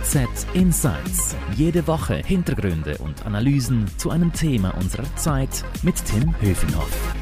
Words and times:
OZ 0.00 0.46
Insights. 0.54 1.36
Jede 1.56 1.86
Woche 1.88 2.16
Hintergründe 2.16 2.98
und 2.98 3.26
Analysen 3.26 3.86
zu 3.96 4.10
einem 4.10 4.32
Thema 4.32 4.70
unserer 4.76 5.04
Zeit 5.16 5.64
mit 5.82 5.96
Tim 6.04 6.40
Höfenhoff. 6.40 7.14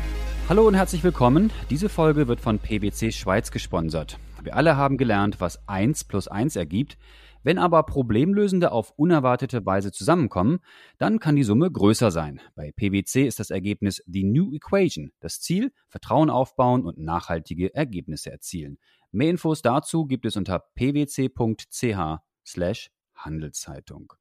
Hallo 0.48 0.66
und 0.66 0.74
herzlich 0.74 1.02
willkommen. 1.02 1.50
Diese 1.70 1.88
Folge 1.88 2.28
wird 2.28 2.40
von 2.40 2.58
PwC 2.58 3.12
Schweiz 3.12 3.50
gesponsert. 3.50 4.18
Wir 4.42 4.54
alle 4.56 4.76
haben 4.76 4.98
gelernt, 4.98 5.40
was 5.40 5.66
1 5.68 6.04
plus 6.04 6.28
1 6.28 6.56
ergibt. 6.56 6.98
Wenn 7.42 7.58
aber 7.58 7.82
Problemlösende 7.84 8.72
auf 8.72 8.92
unerwartete 8.96 9.64
Weise 9.64 9.90
zusammenkommen, 9.90 10.58
dann 10.98 11.18
kann 11.18 11.36
die 11.36 11.44
Summe 11.44 11.70
größer 11.70 12.10
sein. 12.10 12.40
Bei 12.56 12.72
PwC 12.72 13.26
ist 13.26 13.40
das 13.40 13.50
Ergebnis 13.50 14.02
die 14.06 14.24
New 14.24 14.52
Equation. 14.52 15.12
Das 15.20 15.40
Ziel, 15.40 15.72
Vertrauen 15.88 16.28
aufbauen 16.28 16.84
und 16.84 16.98
nachhaltige 16.98 17.74
Ergebnisse 17.74 18.30
erzielen. 18.30 18.76
Mehr 19.12 19.30
Infos 19.30 19.62
dazu 19.62 20.04
gibt 20.04 20.26
es 20.26 20.36
unter 20.36 20.58
pwc.ch 20.74 22.25
slash 22.46 22.90
Handelszeitung. 23.14 24.12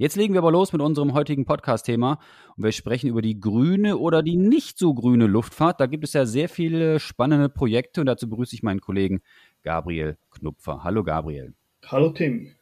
Jetzt 0.00 0.14
legen 0.14 0.32
wir 0.32 0.38
aber 0.38 0.52
los 0.52 0.72
mit 0.72 0.80
unserem 0.80 1.12
heutigen 1.12 1.44
Podcast-Thema 1.44 2.20
und 2.56 2.62
wir 2.62 2.70
sprechen 2.70 3.08
über 3.08 3.20
die 3.20 3.40
grüne 3.40 3.98
oder 3.98 4.22
die 4.22 4.36
nicht 4.36 4.78
so 4.78 4.94
grüne 4.94 5.26
Luftfahrt. 5.26 5.80
Da 5.80 5.86
gibt 5.86 6.04
es 6.04 6.12
ja 6.12 6.24
sehr 6.24 6.48
viele 6.48 7.00
spannende 7.00 7.48
Projekte 7.48 8.00
und 8.00 8.06
dazu 8.06 8.28
begrüße 8.28 8.54
ich 8.54 8.62
meinen 8.62 8.80
Kollegen 8.80 9.22
Gabriel 9.64 10.16
Knupfer. 10.30 10.84
Hallo 10.84 11.02
Gabriel. 11.02 11.54
Hallo 11.84 12.10
Tim. 12.10 12.54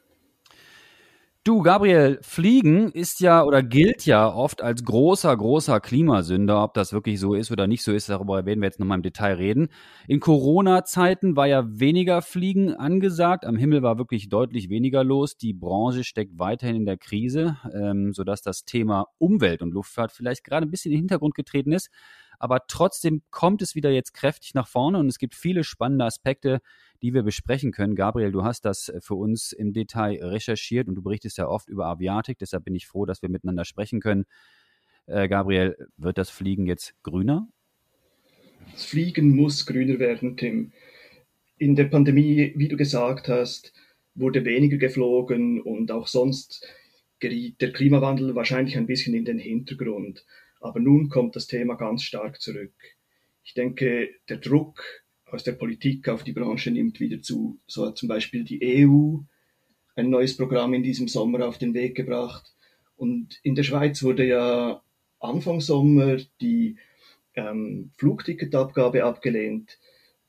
Du, 1.47 1.63
Gabriel, 1.63 2.19
Fliegen 2.23 2.91
ist 2.91 3.21
ja 3.21 3.45
oder 3.45 3.63
gilt 3.63 4.05
ja 4.05 4.29
oft 4.29 4.63
als 4.63 4.83
großer, 4.83 5.37
großer 5.37 5.79
Klimasünder. 5.79 6.61
Ob 6.65 6.75
das 6.75 6.93
wirklich 6.93 7.21
so 7.21 7.35
ist 7.35 7.53
oder 7.53 7.69
nicht 7.69 7.85
so 7.85 7.93
ist, 7.93 8.09
darüber 8.09 8.45
werden 8.47 8.61
wir 8.61 8.67
jetzt 8.67 8.81
nochmal 8.81 8.99
im 8.99 9.03
Detail 9.03 9.35
reden. 9.35 9.69
In 10.09 10.19
Corona-Zeiten 10.19 11.37
war 11.37 11.47
ja 11.47 11.65
weniger 11.69 12.21
Fliegen 12.21 12.75
angesagt. 12.75 13.45
Am 13.45 13.57
Himmel 13.57 13.85
war 13.85 13.97
wirklich 13.97 14.29
deutlich 14.29 14.71
weniger 14.71 15.05
los. 15.05 15.37
Die 15.37 15.53
Branche 15.53 16.03
steckt 16.03 16.37
weiterhin 16.37 16.75
in 16.75 16.85
der 16.85 16.99
Krise, 16.99 17.59
ähm, 17.73 18.13
sodass 18.13 18.43
das 18.43 18.65
Thema 18.65 19.07
Umwelt 19.19 19.63
und 19.63 19.73
Luftfahrt 19.73 20.11
vielleicht 20.11 20.43
gerade 20.43 20.67
ein 20.67 20.71
bisschen 20.73 20.91
in 20.91 20.97
den 20.97 21.03
Hintergrund 21.03 21.37
getreten 21.37 21.71
ist. 21.71 21.91
Aber 22.39 22.67
trotzdem 22.67 23.23
kommt 23.31 23.63
es 23.63 23.75
wieder 23.75 23.91
jetzt 23.91 24.15
kräftig 24.15 24.55
nach 24.55 24.69
vorne 24.69 24.99
und 24.99 25.09
es 25.09 25.19
gibt 25.19 25.35
viele 25.35 25.65
spannende 25.65 26.05
Aspekte, 26.05 26.61
die 27.03 27.15
wir 27.15 27.23
besprechen 27.23 27.73
können. 27.73 27.95
Gabriel, 27.95 28.33
du 28.33 28.45
hast 28.45 28.65
das 28.65 28.93
für 29.01 29.15
uns 29.15 29.53
im 29.53 29.73
Detail 29.73 30.23
recherchiert 30.23 30.89
und 30.89 30.95
du 30.95 31.03
berichtest 31.03 31.39
ja 31.39 31.49
oft 31.49 31.69
über 31.69 31.87
Aviatik. 31.87 32.39
Deshalb 32.39 32.65
bin 32.65 32.75
ich 32.75 32.87
froh, 32.87 33.07
dass 33.07 33.23
wir 33.23 33.29
miteinander 33.29 33.65
sprechen 33.65 34.01
können. 34.01 34.25
Äh, 35.07 35.29
Gabriel, 35.29 35.77
wird 35.97 36.19
das 36.19 36.31
Fliegen 36.31 36.67
jetzt 36.67 36.95
grüner? 37.03 37.49
Das 38.73 38.85
Fliegen 38.85 39.37
muss 39.37 39.67
grüner 39.67 39.99
werden, 39.99 40.37
Tim. 40.37 40.73
In 41.59 41.77
der 41.77 41.85
Pandemie, 41.85 42.53
wie 42.57 42.69
du 42.69 42.77
gesagt 42.77 43.29
hast, 43.29 43.73
wurde 44.15 44.45
weniger 44.45 44.79
geflogen 44.79 45.61
und 45.61 45.91
auch 45.91 46.07
sonst 46.07 46.67
geriet 47.19 47.61
der 47.61 47.73
Klimawandel 47.73 48.35
wahrscheinlich 48.35 48.77
ein 48.77 48.87
bisschen 48.87 49.15
in 49.15 49.25
den 49.25 49.39
Hintergrund. 49.39 50.25
Aber 50.61 50.81
nun 50.81 51.09
kommt 51.09 51.37
das 51.37 51.47
Thema 51.47 51.75
ganz 51.75 52.03
stark 52.03 52.41
zurück. 52.41 52.75
Ich 53.45 53.55
denke, 53.55 54.11
der 54.29 54.39
Druck 54.39 54.83
aus 55.27 55.45
der 55.45 55.53
Politik 55.53 56.09
auf 56.09 56.25
die 56.25 56.33
Branche 56.33 56.71
nimmt 56.71 57.01
wieder 57.01 57.21
zu. 57.21 57.61
So 57.67 57.87
hat 57.87 57.99
zum 57.99 58.09
Beispiel 58.09 58.45
die 58.45 58.85
EU 58.85 59.19
ein 59.95 60.11
neues 60.11 60.37
Programm 60.37 60.75
in 60.75 60.83
diesem 60.83 61.09
Sommer 61.09 61.47
auf 61.47 61.59
den 61.59 61.75
Weg 61.75 61.97
gebracht. 61.97 62.53
Und 62.97 63.39
in 63.43 63.55
der 63.55 63.63
Schweiz 63.63 64.03
wurde 64.03 64.27
ja 64.27 64.83
Anfang 65.19 65.61
Sommer 65.61 66.19
die 66.41 66.77
ähm, 67.35 67.91
Flugticketabgabe 67.97 69.05
abgelehnt. 69.05 69.79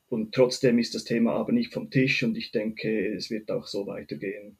Und 0.10 0.34
trotzdem 0.34 0.80
ist 0.80 0.96
das 0.96 1.04
Thema 1.04 1.34
aber 1.34 1.52
nicht 1.52 1.74
vom 1.74 1.90
Tisch 1.90 2.24
und 2.24 2.38
ich 2.38 2.52
denke, 2.52 3.14
es 3.14 3.30
wird 3.30 3.52
auch 3.52 3.68
so 3.68 3.88
weitergehen. 3.88 4.58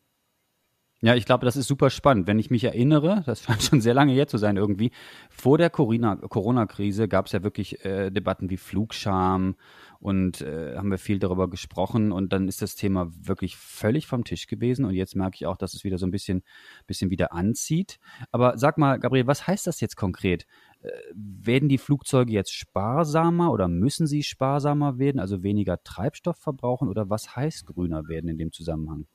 Ja, 1.04 1.14
ich 1.14 1.26
glaube, 1.26 1.46
das 1.46 1.56
ist 1.56 1.68
super 1.68 1.92
spannend. 1.92 2.26
Wenn 2.26 2.40
ich 2.40 2.50
mich 2.50 2.64
erinnere, 2.64 3.22
das 3.28 3.44
scheint 3.44 3.62
schon 3.62 3.82
sehr 3.82 3.94
lange 3.94 4.14
her 4.14 4.28
zu 4.28 4.40
sein 4.40 4.58
irgendwie, 4.58 4.92
vor 5.30 5.60
der 5.60 5.70
Corona-Krise 5.70 7.08
gab 7.08 7.28
es 7.28 7.34
ja 7.34 7.44
wirklich 7.44 7.86
äh, 7.86 8.10
Debatten 8.10 8.50
wie 8.50 8.58
Flugscham 8.58 9.56
und 10.00 10.42
äh, 10.42 10.76
haben 10.76 10.90
wir 10.90 10.98
viel 10.98 11.20
darüber 11.20 11.50
gesprochen 11.52 12.12
und 12.12 12.34
dann 12.34 12.48
ist 12.48 12.64
das 12.64 12.76
Thema 12.76 13.12
wirklich 13.12 13.58
völlig 13.58 14.08
vom 14.08 14.24
Tisch 14.24 14.48
gewesen 14.48 14.86
und 14.86 14.96
jetzt 14.96 15.16
merke 15.16 15.36
ich 15.36 15.46
auch, 15.46 15.58
dass 15.58 15.76
es 15.76 15.84
wieder 15.84 16.00
so 16.00 16.08
ein 16.08 16.12
bisschen, 16.12 16.42
bisschen 16.88 17.12
wieder 17.12 17.32
anzieht. 17.32 18.00
Aber 18.32 18.58
sag 18.58 18.80
mal, 18.80 18.98
Gabriel, 19.00 19.28
was 19.28 19.46
heißt 19.46 19.68
das 19.68 19.80
jetzt 19.82 19.98
konkret? 19.98 20.48
Äh, 20.82 20.90
werden 21.14 21.70
die 21.70 21.78
Flugzeuge 21.78 22.34
jetzt 22.34 22.54
sparsamer 22.54 23.52
oder 23.52 23.68
müssen 23.68 24.08
sie 24.08 24.24
sparsamer 24.24 24.98
werden, 24.98 25.20
also 25.20 25.44
weniger 25.44 25.84
Treibstoff 25.84 26.38
verbrauchen 26.38 26.90
oder 26.90 27.08
was 27.12 27.36
heißt 27.36 27.68
grüner 27.68 28.08
werden 28.08 28.30
in 28.32 28.40
dem 28.40 28.52
Zusammenhang? 28.52 29.06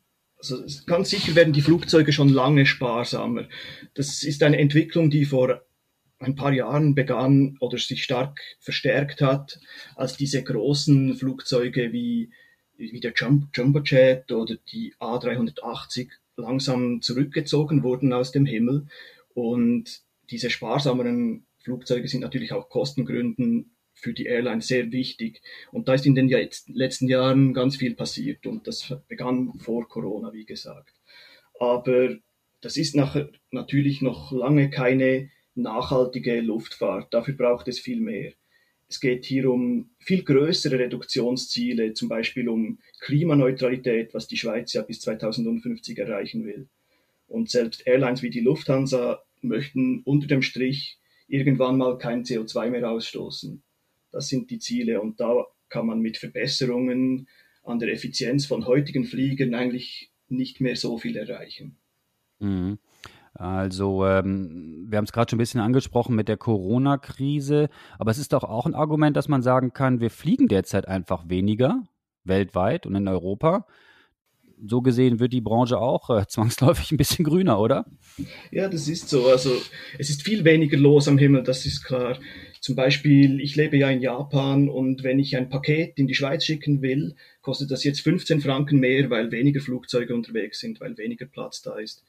Also 0.43 0.65
ganz 0.87 1.11
sicher 1.11 1.37
werden 1.37 1.53
die 1.53 1.63
Flugzeuge 1.63 2.13
schon 2.13 2.29
lange 2.29 2.67
sparsamer. 2.67 3.49
Das 3.95 4.25
ist 4.25 4.43
eine 4.43 4.59
Entwicklung, 4.59 5.09
die 5.09 5.25
vor 5.25 5.63
ein 6.19 6.35
paar 6.35 6.53
Jahren 6.53 6.97
begann 6.97 7.57
oder 7.61 7.79
sich 7.79 8.03
stark 8.03 8.41
verstärkt 8.59 9.21
hat, 9.21 9.61
als 9.95 10.17
diese 10.17 10.43
großen 10.43 11.15
Flugzeuge 11.15 11.93
wie, 11.93 12.31
wie 12.77 12.99
der 12.99 13.13
Jumbo 13.15 13.81
Jet 13.85 14.33
oder 14.33 14.57
die 14.73 14.95
A380 14.99 16.09
langsam 16.37 17.03
zurückgezogen 17.03 17.85
wurden 17.85 18.13
aus 18.13 18.33
dem 18.33 18.45
Himmel. 18.45 18.89
Und 19.35 20.03
diese 20.29 20.51
sparsameren 20.51 21.47
Flugzeuge 21.61 22.09
sind 22.09 22.23
natürlich 22.23 22.53
auch 22.53 22.69
Kostengründen 22.69 23.72
für 24.03 24.13
die 24.13 24.27
Airline 24.27 24.61
sehr 24.61 24.91
wichtig. 24.91 25.41
Und 25.71 25.89
da 25.89 25.95
ist 25.95 26.07
in 26.07 26.15
den 26.15 26.29
letzten 26.29 27.09
Jahren 27.09 27.55
ganz 27.55 27.77
viel 27.77 27.95
passiert 27.95 28.47
und 28.47 28.67
das 28.67 28.95
begann 29.09 29.53
vor 29.59 29.89
Corona, 29.89 30.33
wie 30.33 30.45
gesagt. 30.45 30.93
Aber 31.59 32.17
das 32.61 32.77
ist 32.77 32.97
nachher 32.97 33.31
natürlich 33.51 34.03
noch 34.03 34.33
lange 34.33 34.71
keine 34.71 35.31
nachhaltige 35.55 36.41
Luftfahrt. 36.41 37.15
Dafür 37.15 37.35
braucht 37.35 37.69
es 37.69 37.79
viel 37.79 38.01
mehr. 38.01 38.33
Es 38.89 39.01
geht 39.01 39.25
hier 39.25 39.51
um 39.51 39.91
viel 40.01 40.23
größere 40.23 40.79
Reduktionsziele, 40.79 41.95
zum 41.95 42.09
Beispiel 42.09 42.49
um 42.49 42.79
Klimaneutralität, 43.01 44.13
was 44.13 44.27
die 44.27 44.37
Schweiz 44.37 44.73
ja 44.73 44.83
bis 44.83 45.01
2050 45.01 45.99
erreichen 45.99 46.45
will. 46.45 46.69
Und 47.27 47.51
selbst 47.51 47.87
Airlines 47.87 48.23
wie 48.23 48.31
die 48.31 48.41
Lufthansa 48.41 49.23
möchten 49.41 50.03
unter 50.05 50.27
dem 50.27 50.43
Strich 50.43 50.99
irgendwann 51.27 51.79
mal 51.79 51.97
kein 51.97 52.25
CO2 52.25 52.71
mehr 52.71 52.91
ausstoßen. 52.91 53.63
Das 54.13 54.29
sind 54.29 54.51
die 54.51 54.59
Ziele 54.59 55.01
und 55.01 55.19
da 55.21 55.47
kann 55.69 55.87
man 55.87 56.01
mit 56.01 56.19
Verbesserungen 56.19 57.27
an 57.65 57.79
der 57.79 57.93
Effizienz 57.93 58.47
von 58.47 58.67
heutigen 58.67 59.05
Fliegern 59.05 59.55
eigentlich 59.55 60.13
nicht 60.29 60.61
mehr 60.61 60.77
so 60.77 60.99
viel 60.99 61.17
erreichen. 61.17 61.79
Mhm. 62.39 62.79
Also, 63.35 64.05
ähm, 64.07 64.87
wir 64.89 64.99
haben 64.99 65.05
es 65.05 65.13
gerade 65.13 65.31
schon 65.31 65.39
ein 65.39 65.41
bisschen 65.41 65.61
angesprochen 65.61 66.15
mit 66.15 66.29
der 66.29 66.37
Corona-Krise, 66.37 67.71
aber 67.99 68.11
es 68.11 68.19
ist 68.19 68.35
doch 68.35 68.45
auch 68.45 68.67
ein 68.67 68.75
Argument, 68.75 69.17
dass 69.17 69.29
man 69.29 69.43
sagen 69.43 69.73
kann, 69.73 70.01
wir 70.01 70.11
fliegen 70.11 70.49
derzeit 70.49 70.87
einfach 70.87 71.29
weniger 71.29 71.83
weltweit 72.25 72.87
und 72.87 72.95
in 72.95 73.09
Europa. 73.09 73.67
So 74.65 74.81
gesehen 74.83 75.19
wird 75.19 75.33
die 75.33 75.41
Branche 75.41 75.79
auch 75.79 76.11
äh, 76.11 76.27
zwangsläufig 76.29 76.93
ein 76.93 76.99
bisschen 76.99 77.25
grüner, 77.25 77.59
oder? 77.59 77.87
Ja, 78.51 78.69
das 78.69 78.87
ist 78.87 79.09
so. 79.09 79.27
Also 79.27 79.51
es 79.99 80.11
ist 80.11 80.23
viel 80.23 80.45
weniger 80.45 80.77
los 80.77 81.09
am 81.09 81.19
Himmel, 81.19 81.43
das 81.43 81.65
ist 81.65 81.85
klar. 81.85 82.19
Zum 82.63 82.77
Beispiel, 82.77 83.41
ich 83.41 83.57
lebe 83.57 83.77
ja 83.77 83.91
in 83.91 84.01
Japan 84.01 84.69
und 84.69 85.03
wenn 85.03 85.19
ich 85.19 85.37
ein 85.37 85.49
Paket 85.49 85.99
in 85.99 86.07
die 86.07 86.15
Schweiz 86.15 86.45
schicken 86.45 86.81
will, 86.81 87.17
kostet 87.41 87.73
das 87.73 87.83
jetzt 87.83 88.03
15 88.03 88.41
Franken 88.41 88.79
mehr, 88.79 89.11
weil 89.11 89.33
weniger 89.33 89.61
Flugzeuge 89.61 90.15
unterwegs 90.15 90.61
sind, 90.61 90.81
weil 90.81 90.97
weniger 90.97 91.27
Platz 91.27 91.61
da 91.63 91.77
ist. 91.77 92.05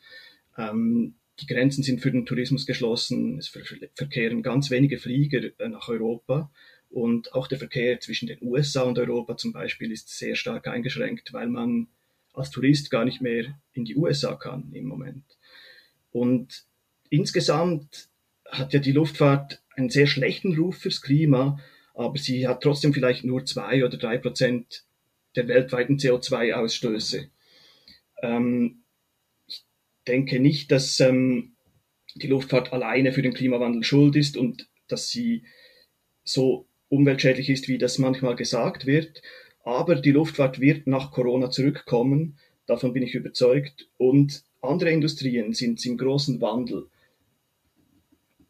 Ähm, 0.55 1.15
die 1.39 1.47
Grenzen 1.47 1.81
sind 1.81 2.01
für 2.01 2.11
den 2.11 2.27
Tourismus 2.27 2.67
geschlossen, 2.67 3.39
es 3.39 3.47
verkehren 3.95 4.43
ganz 4.43 4.69
wenige 4.69 4.99
Flieger 4.99 5.41
äh, 5.57 5.69
nach 5.69 5.89
Europa 5.89 6.51
und 6.91 7.33
auch 7.33 7.47
der 7.47 7.57
Verkehr 7.57 7.99
zwischen 7.99 8.27
den 8.27 8.37
USA 8.43 8.83
und 8.83 8.99
Europa 8.99 9.35
zum 9.37 9.53
Beispiel 9.53 9.91
ist 9.91 10.15
sehr 10.15 10.35
stark 10.35 10.67
eingeschränkt, 10.67 11.33
weil 11.33 11.47
man 11.47 11.87
als 12.31 12.51
Tourist 12.51 12.91
gar 12.91 13.05
nicht 13.05 13.23
mehr 13.23 13.59
in 13.73 13.85
die 13.85 13.95
USA 13.95 14.35
kann 14.35 14.71
im 14.71 14.85
Moment. 14.85 15.23
Und 16.11 16.65
insgesamt 17.09 18.09
hat 18.45 18.71
ja 18.71 18.79
die 18.79 18.91
Luftfahrt 18.91 19.62
einen 19.75 19.89
sehr 19.89 20.07
schlechten 20.07 20.55
Ruf 20.57 20.77
fürs 20.77 21.01
Klima, 21.01 21.59
aber 21.93 22.17
sie 22.17 22.47
hat 22.47 22.61
trotzdem 22.61 22.93
vielleicht 22.93 23.23
nur 23.23 23.45
zwei 23.45 23.85
oder 23.85 23.97
drei 23.97 24.17
Prozent 24.17 24.85
der 25.35 25.47
weltweiten 25.47 25.97
CO2-Ausstöße. 25.97 27.29
Ähm, 28.21 28.83
ich 29.47 29.63
denke 30.07 30.39
nicht, 30.39 30.71
dass 30.71 30.99
ähm, 30.99 31.55
die 32.15 32.27
Luftfahrt 32.27 32.73
alleine 32.73 33.11
für 33.11 33.21
den 33.21 33.33
Klimawandel 33.33 33.83
schuld 33.83 34.15
ist 34.15 34.37
und 34.37 34.69
dass 34.87 35.09
sie 35.09 35.43
so 36.23 36.67
umweltschädlich 36.89 37.49
ist, 37.49 37.67
wie 37.67 37.77
das 37.77 37.97
manchmal 37.97 38.35
gesagt 38.35 38.85
wird. 38.85 39.21
Aber 39.63 39.95
die 39.95 40.11
Luftfahrt 40.11 40.59
wird 40.59 40.87
nach 40.87 41.11
Corona 41.11 41.49
zurückkommen, 41.49 42.37
davon 42.65 42.93
bin 42.93 43.03
ich 43.03 43.15
überzeugt. 43.15 43.89
Und 43.97 44.43
andere 44.61 44.91
Industrien 44.91 45.53
sind 45.53 45.83
im 45.85 45.97
großen 45.97 46.39
Wandel 46.41 46.89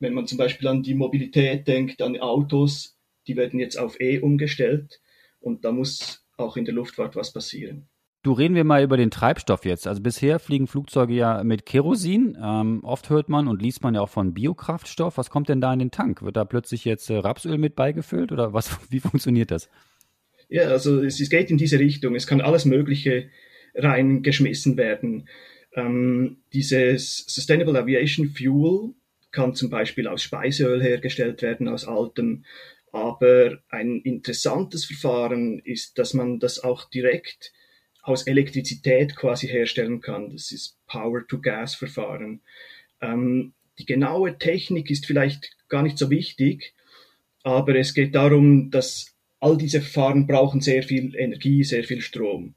wenn 0.03 0.13
man 0.13 0.27
zum 0.27 0.37
Beispiel 0.37 0.67
an 0.67 0.83
die 0.83 0.93
Mobilität 0.93 1.67
denkt, 1.67 2.01
an 2.01 2.19
Autos, 2.19 2.97
die 3.27 3.35
werden 3.35 3.59
jetzt 3.59 3.77
auf 3.77 3.99
E 3.99 4.19
umgestellt 4.19 5.01
und 5.39 5.65
da 5.65 5.71
muss 5.71 6.23
auch 6.37 6.57
in 6.57 6.65
der 6.65 6.73
Luftfahrt 6.73 7.15
was 7.15 7.33
passieren. 7.33 7.87
Du 8.21 8.31
reden 8.31 8.55
wir 8.55 8.63
mal 8.63 8.83
über 8.83 8.95
den 8.95 9.11
Treibstoff 9.11 9.65
jetzt. 9.65 9.85
Also 9.85 10.01
bisher 10.01 10.39
fliegen 10.39 10.67
Flugzeuge 10.67 11.13
ja 11.13 11.43
mit 11.43 11.65
Kerosin. 11.65 12.37
Ähm, 12.41 12.79
oft 12.83 13.09
hört 13.09 13.27
man 13.27 13.49
und 13.49 13.61
liest 13.61 13.83
man 13.83 13.95
ja 13.95 14.01
auch 14.01 14.09
von 14.09 14.33
Biokraftstoff. 14.33 15.17
Was 15.17 15.29
kommt 15.29 15.49
denn 15.49 15.59
da 15.59 15.73
in 15.73 15.79
den 15.79 15.91
Tank? 15.91 16.21
Wird 16.21 16.37
da 16.37 16.45
plötzlich 16.45 16.85
jetzt 16.85 17.09
äh, 17.09 17.17
Rapsöl 17.17 17.57
mit 17.57 17.75
beigefüllt 17.75 18.31
oder 18.31 18.53
was? 18.53 18.79
Wie 18.89 19.01
funktioniert 19.01 19.51
das? 19.51 19.69
Ja, 20.47 20.63
also 20.63 21.03
es, 21.03 21.19
es 21.19 21.29
geht 21.29 21.51
in 21.51 21.57
diese 21.57 21.79
Richtung. 21.79 22.15
Es 22.15 22.25
kann 22.25 22.39
alles 22.39 22.63
Mögliche 22.63 23.29
reingeschmissen 23.75 24.77
werden. 24.77 25.27
Ähm, 25.73 26.37
dieses 26.53 27.25
Sustainable 27.27 27.77
Aviation 27.77 28.27
Fuel 28.27 28.93
kann 29.33 29.55
zum 29.55 29.69
Beispiel 29.69 30.07
aus 30.07 30.23
Speiseöl 30.23 30.81
hergestellt 30.81 31.41
werden, 31.41 31.67
aus 31.67 31.85
altem. 31.85 32.45
Aber 32.93 33.57
ein 33.69 33.99
interessantes 34.01 34.85
Verfahren 34.85 35.59
ist, 35.59 35.97
dass 35.97 36.13
man 36.13 36.39
das 36.39 36.63
auch 36.63 36.89
direkt 36.89 37.51
aus 38.03 38.27
Elektrizität 38.27 39.15
quasi 39.15 39.47
herstellen 39.47 39.99
kann. 39.99 40.31
Das 40.31 40.51
ist 40.51 40.77
Power-to-Gas-Verfahren. 40.87 42.41
Ähm, 43.01 43.53
die 43.79 43.85
genaue 43.85 44.37
Technik 44.37 44.91
ist 44.91 45.05
vielleicht 45.05 45.57
gar 45.67 45.81
nicht 45.81 45.97
so 45.97 46.09
wichtig, 46.09 46.73
aber 47.43 47.75
es 47.75 47.93
geht 47.93 48.13
darum, 48.13 48.69
dass 48.69 49.15
all 49.39 49.57
diese 49.57 49.81
Verfahren 49.81 50.27
brauchen 50.27 50.61
sehr 50.61 50.83
viel 50.83 51.15
Energie, 51.15 51.63
sehr 51.63 51.83
viel 51.83 52.01
Strom. 52.01 52.53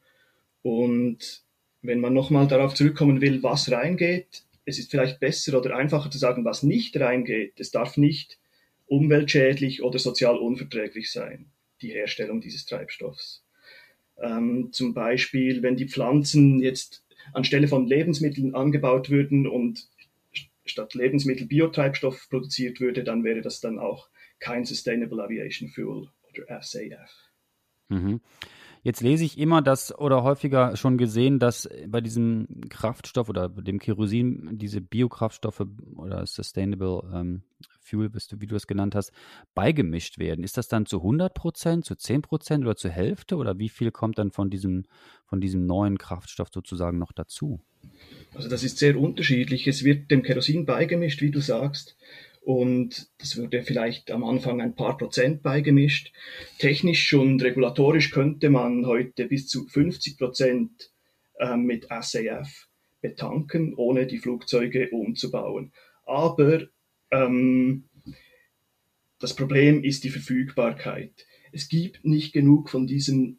Und 0.63 1.43
wenn 1.81 2.01
man 2.01 2.13
nochmal 2.13 2.47
darauf 2.47 2.75
zurückkommen 2.75 3.21
will, 3.21 3.43
was 3.43 3.71
reingeht, 3.71 4.43
es 4.67 4.79
ist 4.79 4.91
vielleicht 4.91 5.21
besser 5.21 5.59
oder 5.59 5.77
einfacher 5.77 6.11
zu 6.11 6.19
sagen, 6.19 6.45
was 6.45 6.63
nicht 6.63 6.99
reingeht. 6.99 7.59
Es 7.59 7.71
darf 7.71 7.97
nicht 7.97 8.39
umweltschädlich 8.87 9.83
oder 9.83 9.99
sozial 9.99 10.37
unverträglich 10.37 11.11
sein, 11.11 11.47
die 11.81 11.91
Herstellung 11.91 12.41
dieses 12.41 12.67
Treibstoffs. 12.67 13.45
Ähm, 14.21 14.71
zum 14.73 14.93
Beispiel, 14.93 15.63
wenn 15.63 15.77
die 15.77 15.89
Pflanzen 15.89 16.61
jetzt 16.61 17.05
anstelle 17.33 17.69
von 17.69 17.87
Lebensmitteln 17.87 18.55
angebaut 18.55 19.09
würden 19.09 19.47
und 19.47 19.89
statt 20.65 20.95
Lebensmittel 20.95 21.47
Biotreibstoff 21.47 22.29
produziert 22.29 22.81
würde, 22.81 23.05
dann 23.05 23.25
wäre 23.25 23.43
das 23.43 23.61
dann 23.61 23.79
auch 23.79 24.09
kein 24.41 24.65
Sustainable 24.65 25.23
Aviation 25.23 25.69
Fuel 25.69 26.09
oder 26.29 26.63
SAF. 26.63 27.31
Mhm. 27.89 28.21
Jetzt 28.87 29.01
lese 29.01 29.25
ich 29.25 29.37
immer 29.37 29.63
das 29.63 29.93
oder 29.99 30.23
häufiger 30.23 30.77
schon 30.77 30.97
gesehen, 30.97 31.41
dass 31.41 31.69
bei 31.89 32.01
diesem 32.01 32.47
Kraftstoff 32.69 33.29
oder 33.29 33.49
dem 33.49 33.81
Kerosin 33.81 34.59
diese 34.59 34.81
Biokraftstoffe 34.81 35.67
oder 35.97 36.25
Sustainable 36.25 37.03
ähm, 37.13 37.43
Fuel, 37.81 38.13
wie 38.15 38.47
du 38.47 38.55
es 38.55 38.69
genannt 38.69 38.95
hast, 38.95 39.11
beigemischt 39.57 40.21
werden. 40.21 40.45
Ist 40.45 40.57
das 40.57 40.69
dann 40.69 40.87
zu 40.87 40.99
100 40.99 41.35
Prozent, 41.35 41.85
zu 41.85 41.97
10 41.97 42.23
Prozent 42.23 42.63
oder 42.63 42.77
zur 42.77 42.93
Hälfte 42.93 43.35
oder 43.39 43.59
wie 43.59 43.71
viel 43.71 43.91
kommt 43.91 44.19
dann 44.19 44.31
von 44.31 44.51
diesem, 44.51 44.85
von 45.25 45.41
diesem 45.41 45.67
neuen 45.67 45.99
Kraftstoff 45.99 46.51
sozusagen 46.55 46.99
noch 46.99 47.11
dazu? 47.11 47.59
Also 48.35 48.49
das 48.49 48.63
ist 48.63 48.79
sehr 48.79 48.97
unterschiedlich. 48.97 49.67
Es 49.67 49.83
wird 49.83 50.13
dem 50.13 50.23
Kerosin 50.23 50.65
beigemischt, 50.65 51.23
wie 51.23 51.33
du 51.33 51.41
sagst. 51.41 51.97
Und 52.47 53.11
das 53.19 53.37
würde 53.37 53.65
vielleicht 53.65 54.13
am 54.13 54.23
Anfang 54.23 54.61
ein 54.61 54.77
paar 54.77 54.97
Prozent 54.97 55.43
beigemischt. 55.43 56.13
Technisch 56.61 57.13
und 57.13 57.43
regulatorisch 57.43 58.13
könnte 58.13 58.51
man 58.51 58.87
heute 58.87 59.27
bis 59.27 59.49
zu 59.49 59.67
50 59.67 60.17
Prozent 60.17 60.93
äh, 61.41 61.57
mit 61.57 61.89
SAF 62.03 62.69
betanken, 63.01 63.75
ohne 63.75 64.07
die 64.07 64.19
Flugzeuge 64.19 64.91
umzubauen. 64.91 65.73
Aber 66.05 66.69
ähm, 67.11 67.89
das 69.19 69.35
Problem 69.35 69.83
ist 69.83 70.05
die 70.05 70.11
Verfügbarkeit. 70.11 71.27
Es 71.51 71.69
gibt 71.69 72.05
nicht 72.05 72.33
genug 72.33 72.71
von 72.71 72.87
diesem 72.87 73.39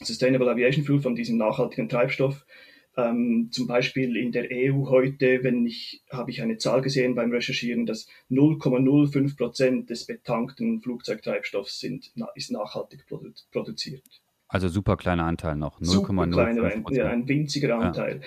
Sustainable 0.00 0.48
Aviation 0.48 0.84
Fuel, 0.84 1.00
von 1.00 1.16
diesem 1.16 1.38
nachhaltigen 1.38 1.88
Treibstoff, 1.88 2.46
ähm, 2.96 3.48
zum 3.50 3.66
Beispiel 3.66 4.16
in 4.16 4.32
der 4.32 4.48
EU 4.50 4.88
heute, 4.88 5.42
wenn 5.42 5.66
ich, 5.66 6.02
habe 6.10 6.30
ich 6.30 6.42
eine 6.42 6.58
Zahl 6.58 6.80
gesehen 6.82 7.14
beim 7.14 7.30
Recherchieren, 7.30 7.86
dass 7.86 8.06
0,05 8.30 9.36
Prozent 9.36 9.90
des 9.90 10.06
betankten 10.06 10.80
Flugzeugtreibstoffs 10.80 11.80
sind, 11.80 12.12
na, 12.14 12.28
ist 12.34 12.50
nachhaltig 12.50 13.06
produ 13.06 13.30
produziert. 13.50 14.04
Also 14.48 14.68
super 14.68 14.96
kleiner 14.96 15.24
Anteil 15.24 15.56
noch, 15.56 15.80
0,05 15.80 16.94
Ja, 16.94 17.08
ein 17.08 17.26
winziger 17.26 17.76
Anteil. 17.78 18.20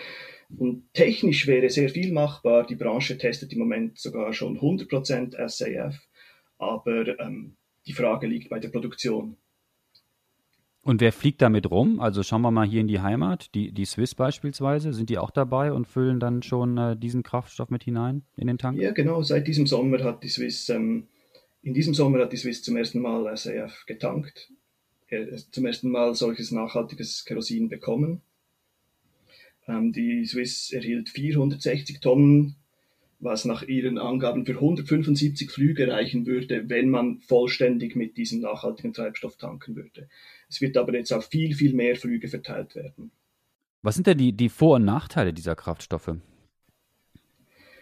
Ja. 0.50 0.58
Und 0.58 0.94
technisch 0.94 1.48
wäre 1.48 1.70
sehr 1.70 1.90
viel 1.90 2.12
machbar. 2.12 2.66
Die 2.66 2.76
Branche 2.76 3.18
testet 3.18 3.54
im 3.54 3.60
Moment 3.60 4.00
sogar 4.00 4.34
schon 4.34 4.56
100 4.56 4.90
Prozent 4.90 5.36
SAF, 5.48 5.96
aber 6.58 7.20
ähm, 7.20 7.56
die 7.86 7.94
Frage 7.94 8.28
liegt 8.28 8.50
bei 8.50 8.60
der 8.60 8.70
Produktion. 8.70 9.38
Und 10.88 11.02
wer 11.02 11.12
fliegt 11.12 11.42
damit 11.42 11.70
rum? 11.70 12.00
Also 12.00 12.24
schauen 12.24 12.42
wir 12.44 12.50
mal 12.50 12.66
hier 12.66 12.80
in 12.80 12.88
die 12.88 13.02
Heimat, 13.02 13.54
die, 13.56 13.74
die 13.74 13.84
Swiss 13.84 14.16
beispielsweise, 14.16 14.94
sind 14.94 15.10
die 15.10 15.18
auch 15.18 15.32
dabei 15.32 15.74
und 15.74 15.86
füllen 15.86 16.22
dann 16.22 16.44
schon 16.44 16.78
äh, 16.78 16.96
diesen 16.96 17.24
Kraftstoff 17.24 17.70
mit 17.70 17.84
hinein 17.84 18.24
in 18.38 18.48
den 18.48 18.58
Tank? 18.58 18.80
Ja, 18.80 18.92
genau. 18.92 19.22
Seit 19.22 19.50
diesem 19.50 19.68
Sommer 19.68 20.02
hat 20.02 20.24
die 20.24 20.30
Swiss, 20.30 20.70
ähm, 20.70 21.08
in 21.62 21.74
diesem 21.74 21.94
Sommer 21.94 22.20
hat 22.20 22.32
die 22.32 22.38
Swiss 22.38 22.64
zum 22.64 22.78
ersten 22.78 23.02
Mal 23.02 23.36
SAF 23.36 23.86
getankt, 23.86 24.50
äh, 25.10 25.36
zum 25.52 25.66
ersten 25.66 25.90
Mal 25.92 26.16
solches 26.16 26.52
nachhaltiges 26.52 27.26
Kerosin 27.26 27.68
bekommen. 27.68 28.22
Ähm, 29.68 29.92
die 29.92 30.26
Swiss 30.26 30.72
erhielt 30.72 31.10
460 31.10 32.00
Tonnen 32.00 32.56
was 33.20 33.46
nach 33.46 33.64
ihren 33.64 33.98
Angaben 33.98 34.46
für 34.46 34.54
175 34.54 35.50
Flüge 35.50 35.92
reichen 35.92 36.26
würde, 36.26 36.70
wenn 36.70 36.90
man 36.90 37.20
vollständig 37.22 37.96
mit 37.96 38.18
diesem 38.18 38.42
nachhaltigen 38.42 38.94
Treibstoff 38.94 39.38
tanken 39.38 39.76
würde. 39.76 40.08
Es 40.50 40.62
wird 40.62 40.78
aber 40.78 40.94
jetzt 40.94 41.12
auf 41.12 41.28
viel, 41.28 41.56
viel 41.56 41.74
mehr 41.74 41.96
Flüge 41.96 42.28
verteilt 42.28 42.76
werden. 42.76 43.12
Was 43.82 43.96
sind 43.96 44.08
denn 44.08 44.18
die, 44.18 44.34
die 44.34 44.50
Vor- 44.50 44.76
und 44.76 44.86
Nachteile 44.86 45.34
dieser 45.34 45.56
Kraftstoffe? 45.56 46.16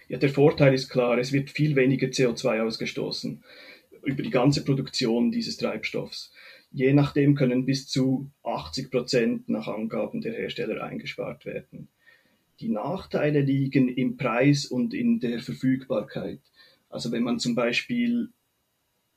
Ja, 0.08 0.18
der 0.18 0.30
Vorteil 0.30 0.74
ist 0.74 0.90
klar, 0.90 1.18
es 1.18 1.32
wird 1.32 1.50
viel 1.50 1.76
weniger 1.76 2.08
CO2 2.08 2.62
ausgestoßen 2.62 3.44
über 4.04 4.22
die 4.22 4.30
ganze 4.30 4.64
Produktion 4.64 5.32
dieses 5.32 5.58
Treibstoffs. 5.58 6.32
Je 6.72 6.94
nachdem 6.94 7.36
können 7.36 7.66
bis 7.66 7.88
zu 7.88 8.30
80 8.44 8.92
Prozent 8.92 9.50
nach 9.50 9.68
Angaben 9.68 10.22
der 10.22 10.34
Hersteller 10.34 10.84
eingespart 10.84 11.46
werden. 11.46 11.88
Die 12.60 12.70
Nachteile 12.70 13.42
liegen 13.42 13.90
im 13.90 14.18
Preis 14.18 14.66
und 14.66 14.94
in 14.94 15.20
der 15.20 15.40
Verfügbarkeit. 15.40 16.40
Also 16.90 17.12
wenn 17.12 17.24
man 17.24 17.40
zum 17.40 17.56
Beispiel 17.56 18.30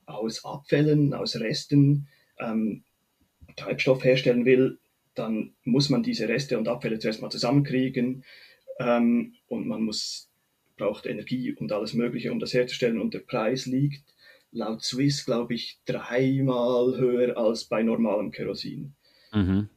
aus 0.07 0.45
Abfällen, 0.45 1.15
aus 1.15 1.37
Resten 1.37 2.09
ähm, 2.39 2.83
Treibstoff 3.57 4.03
herstellen 4.05 4.45
will, 4.45 4.79
dann 5.15 5.55
muss 5.65 5.91
man 5.91 6.03
diese 6.03 6.29
Reste 6.29 6.59
und 6.59 6.69
Abfälle 6.69 6.99
zuerst 6.99 7.23
mal 7.23 7.31
zusammenkriegen 7.31 8.25
ähm, 8.79 9.35
und 9.49 9.67
man 9.67 9.83
muss, 9.83 10.31
braucht 10.77 11.07
Energie 11.07 11.53
und 11.53 11.73
alles 11.73 11.95
Mögliche, 11.95 12.33
um 12.33 12.39
das 12.39 12.55
herzustellen 12.55 13.01
und 13.01 13.15
der 13.15 13.21
Preis 13.21 13.67
liegt 13.67 14.15
laut 14.51 14.83
Swiss, 14.83 15.25
glaube 15.25 15.55
ich, 15.55 15.79
dreimal 15.85 16.97
höher 16.97 17.37
als 17.37 17.65
bei 17.65 17.83
normalem 17.83 18.31
Kerosin. 18.31 18.95
Mhm. 19.33 19.69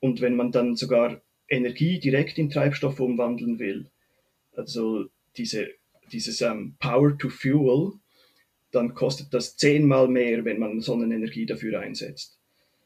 Und 0.00 0.20
wenn 0.20 0.34
man 0.34 0.50
dann 0.50 0.76
sogar 0.76 1.20
Energie 1.50 1.98
direkt 1.98 2.38
in 2.38 2.48
Treibstoff 2.48 3.00
umwandeln 3.00 3.58
will, 3.58 3.90
also 4.54 5.06
diese, 5.36 5.68
dieses 6.12 6.40
ähm, 6.40 6.76
Power 6.78 7.18
to 7.18 7.28
Fuel, 7.28 7.92
dann 8.70 8.94
kostet 8.94 9.34
das 9.34 9.56
zehnmal 9.56 10.08
mehr, 10.08 10.44
wenn 10.44 10.60
man 10.60 10.80
Sonnenenergie 10.80 11.46
dafür 11.46 11.80
einsetzt. 11.80 12.38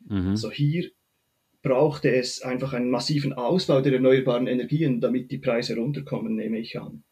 Mhm. 0.08 0.28
Also 0.28 0.50
hier 0.50 0.90
brauchte 1.62 2.14
es 2.14 2.42
einfach 2.42 2.72
einen 2.72 2.90
massiven 2.90 3.32
Ausbau 3.32 3.80
der 3.80 3.94
erneuerbaren 3.94 4.46
Energien, 4.46 5.00
damit 5.00 5.30
die 5.30 5.38
Preise 5.38 5.76
runterkommen, 5.76 6.34
nehme 6.34 6.58
ich 6.58 6.78
an. 6.78 7.04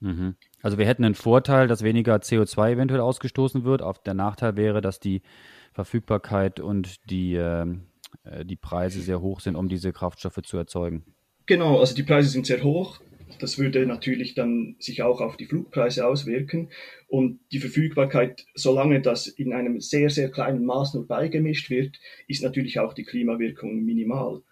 Mhm. 0.00 0.36
Also 0.62 0.78
wir 0.78 0.86
hätten 0.86 1.04
einen 1.04 1.14
Vorteil, 1.14 1.68
dass 1.68 1.82
weniger 1.82 2.16
CO2 2.16 2.72
eventuell 2.72 3.00
ausgestoßen 3.00 3.64
wird. 3.64 3.82
Auf 3.82 4.02
der 4.02 4.14
Nachteil 4.14 4.56
wäre, 4.56 4.80
dass 4.80 5.00
die 5.00 5.22
Verfügbarkeit 5.72 6.60
und 6.60 7.10
die 7.10 7.34
äh, 7.34 7.62
äh, 7.62 7.66
die 8.44 8.56
Preise 8.56 9.00
sehr 9.00 9.20
hoch 9.20 9.40
sind, 9.40 9.56
um 9.56 9.68
diese 9.68 9.92
Kraftstoffe 9.92 10.42
zu 10.42 10.56
erzeugen. 10.56 11.04
Genau, 11.46 11.78
also 11.78 11.94
die 11.94 12.02
Preise 12.02 12.28
sind 12.28 12.46
sehr 12.46 12.62
hoch. 12.62 13.00
Das 13.38 13.58
würde 13.58 13.86
natürlich 13.86 14.34
dann 14.34 14.76
sich 14.78 15.02
auch 15.02 15.20
auf 15.20 15.36
die 15.36 15.46
Flugpreise 15.46 16.06
auswirken. 16.06 16.70
Und 17.06 17.40
die 17.52 17.58
Verfügbarkeit, 17.58 18.46
solange 18.54 19.00
das 19.00 19.26
in 19.26 19.52
einem 19.52 19.80
sehr, 19.80 20.10
sehr 20.10 20.30
kleinen 20.30 20.64
Maß 20.64 20.94
nur 20.94 21.06
beigemischt 21.06 21.70
wird, 21.70 21.98
ist 22.26 22.42
natürlich 22.42 22.78
auch 22.80 22.94
die 22.94 23.04
Klimawirkung 23.04 23.82
minimal. 23.84 24.42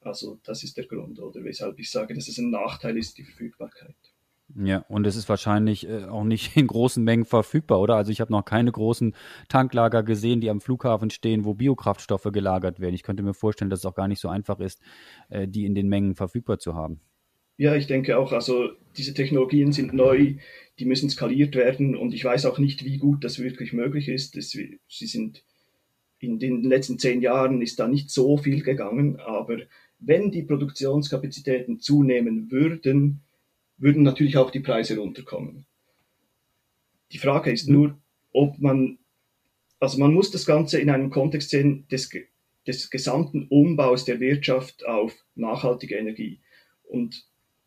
Also 0.00 0.38
das 0.44 0.62
ist 0.62 0.76
der 0.76 0.86
Grund, 0.86 1.20
oder 1.20 1.42
weshalb 1.44 1.78
ich 1.78 1.90
sage, 1.90 2.14
dass 2.14 2.28
es 2.28 2.38
ein 2.38 2.50
Nachteil 2.50 2.96
ist, 2.96 3.18
die 3.18 3.24
Verfügbarkeit. 3.24 3.96
Ja, 4.54 4.84
und 4.88 5.06
es 5.06 5.16
ist 5.16 5.28
wahrscheinlich 5.28 5.88
äh, 5.88 6.04
auch 6.04 6.24
nicht 6.24 6.56
in 6.56 6.66
großen 6.66 7.02
Mengen 7.02 7.24
verfügbar, 7.24 7.80
oder? 7.80 7.96
Also 7.96 8.12
ich 8.12 8.20
habe 8.20 8.32
noch 8.32 8.44
keine 8.44 8.70
großen 8.70 9.14
Tanklager 9.48 10.02
gesehen, 10.02 10.40
die 10.40 10.50
am 10.50 10.60
Flughafen 10.60 11.10
stehen, 11.10 11.44
wo 11.44 11.54
Biokraftstoffe 11.54 12.28
gelagert 12.32 12.80
werden. 12.80 12.94
Ich 12.94 13.02
könnte 13.02 13.22
mir 13.22 13.34
vorstellen, 13.34 13.70
dass 13.70 13.80
es 13.80 13.86
auch 13.86 13.94
gar 13.94 14.08
nicht 14.08 14.20
so 14.20 14.28
einfach 14.28 14.60
ist, 14.60 14.80
äh, 15.28 15.48
die 15.48 15.66
in 15.66 15.74
den 15.74 15.88
Mengen 15.88 16.14
verfügbar 16.14 16.58
zu 16.58 16.74
haben. 16.74 17.00
Ja, 17.58 17.74
ich 17.74 17.86
denke 17.86 18.18
auch, 18.18 18.32
also 18.32 18.68
diese 18.96 19.14
Technologien 19.14 19.72
sind 19.72 19.94
neu, 19.94 20.34
die 20.78 20.84
müssen 20.84 21.08
skaliert 21.08 21.56
werden 21.56 21.96
und 21.96 22.12
ich 22.12 22.24
weiß 22.24 22.44
auch 22.46 22.58
nicht, 22.58 22.84
wie 22.84 22.98
gut 22.98 23.24
das 23.24 23.38
wirklich 23.38 23.72
möglich 23.72 24.08
ist. 24.08 24.36
Das, 24.36 24.50
sie 24.50 24.78
sind 25.06 25.42
in 26.18 26.38
den 26.38 26.62
letzten 26.62 26.98
zehn 26.98 27.20
Jahren 27.20 27.62
ist 27.62 27.78
da 27.78 27.88
nicht 27.88 28.10
so 28.10 28.36
viel 28.36 28.62
gegangen, 28.62 29.18
aber 29.20 29.58
Wenn 29.98 30.30
die 30.30 30.42
Produktionskapazitäten 30.42 31.80
zunehmen 31.80 32.50
würden, 32.50 33.22
würden 33.78 34.02
natürlich 34.02 34.36
auch 34.36 34.50
die 34.50 34.60
Preise 34.60 34.98
runterkommen. 34.98 35.66
Die 37.12 37.18
Frage 37.18 37.52
ist 37.52 37.68
nur, 37.68 37.98
ob 38.32 38.58
man, 38.58 38.98
also 39.80 39.98
man 39.98 40.12
muss 40.12 40.30
das 40.30 40.46
Ganze 40.46 40.80
in 40.80 40.90
einem 40.90 41.10
Kontext 41.10 41.50
sehen 41.50 41.86
des, 41.88 42.10
des 42.66 42.90
gesamten 42.90 43.46
Umbaus 43.48 44.04
der 44.04 44.20
Wirtschaft 44.20 44.86
auf 44.86 45.14
nachhaltige 45.34 45.96
Energie. 45.96 46.40
Und 46.84 47.24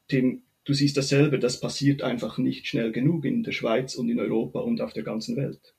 Tim, 0.08 0.44
du 0.66 0.74
siehst 0.74 0.98
dasselbe, 0.98 1.40
das 1.40 1.60
passiert 1.60 2.02
einfach 2.02 2.38
nicht 2.38 2.68
schnell 2.68 2.92
genug 2.92 3.26
in 3.26 3.44
der 3.44 3.52
Schweiz 3.52 3.96
und 3.96 4.10
in 4.10 4.20
Europa 4.20 4.60
und 4.60 4.82
auf 4.82 4.94
der 4.94 5.04
ganzen 5.04 5.38
Welt. 5.38 5.74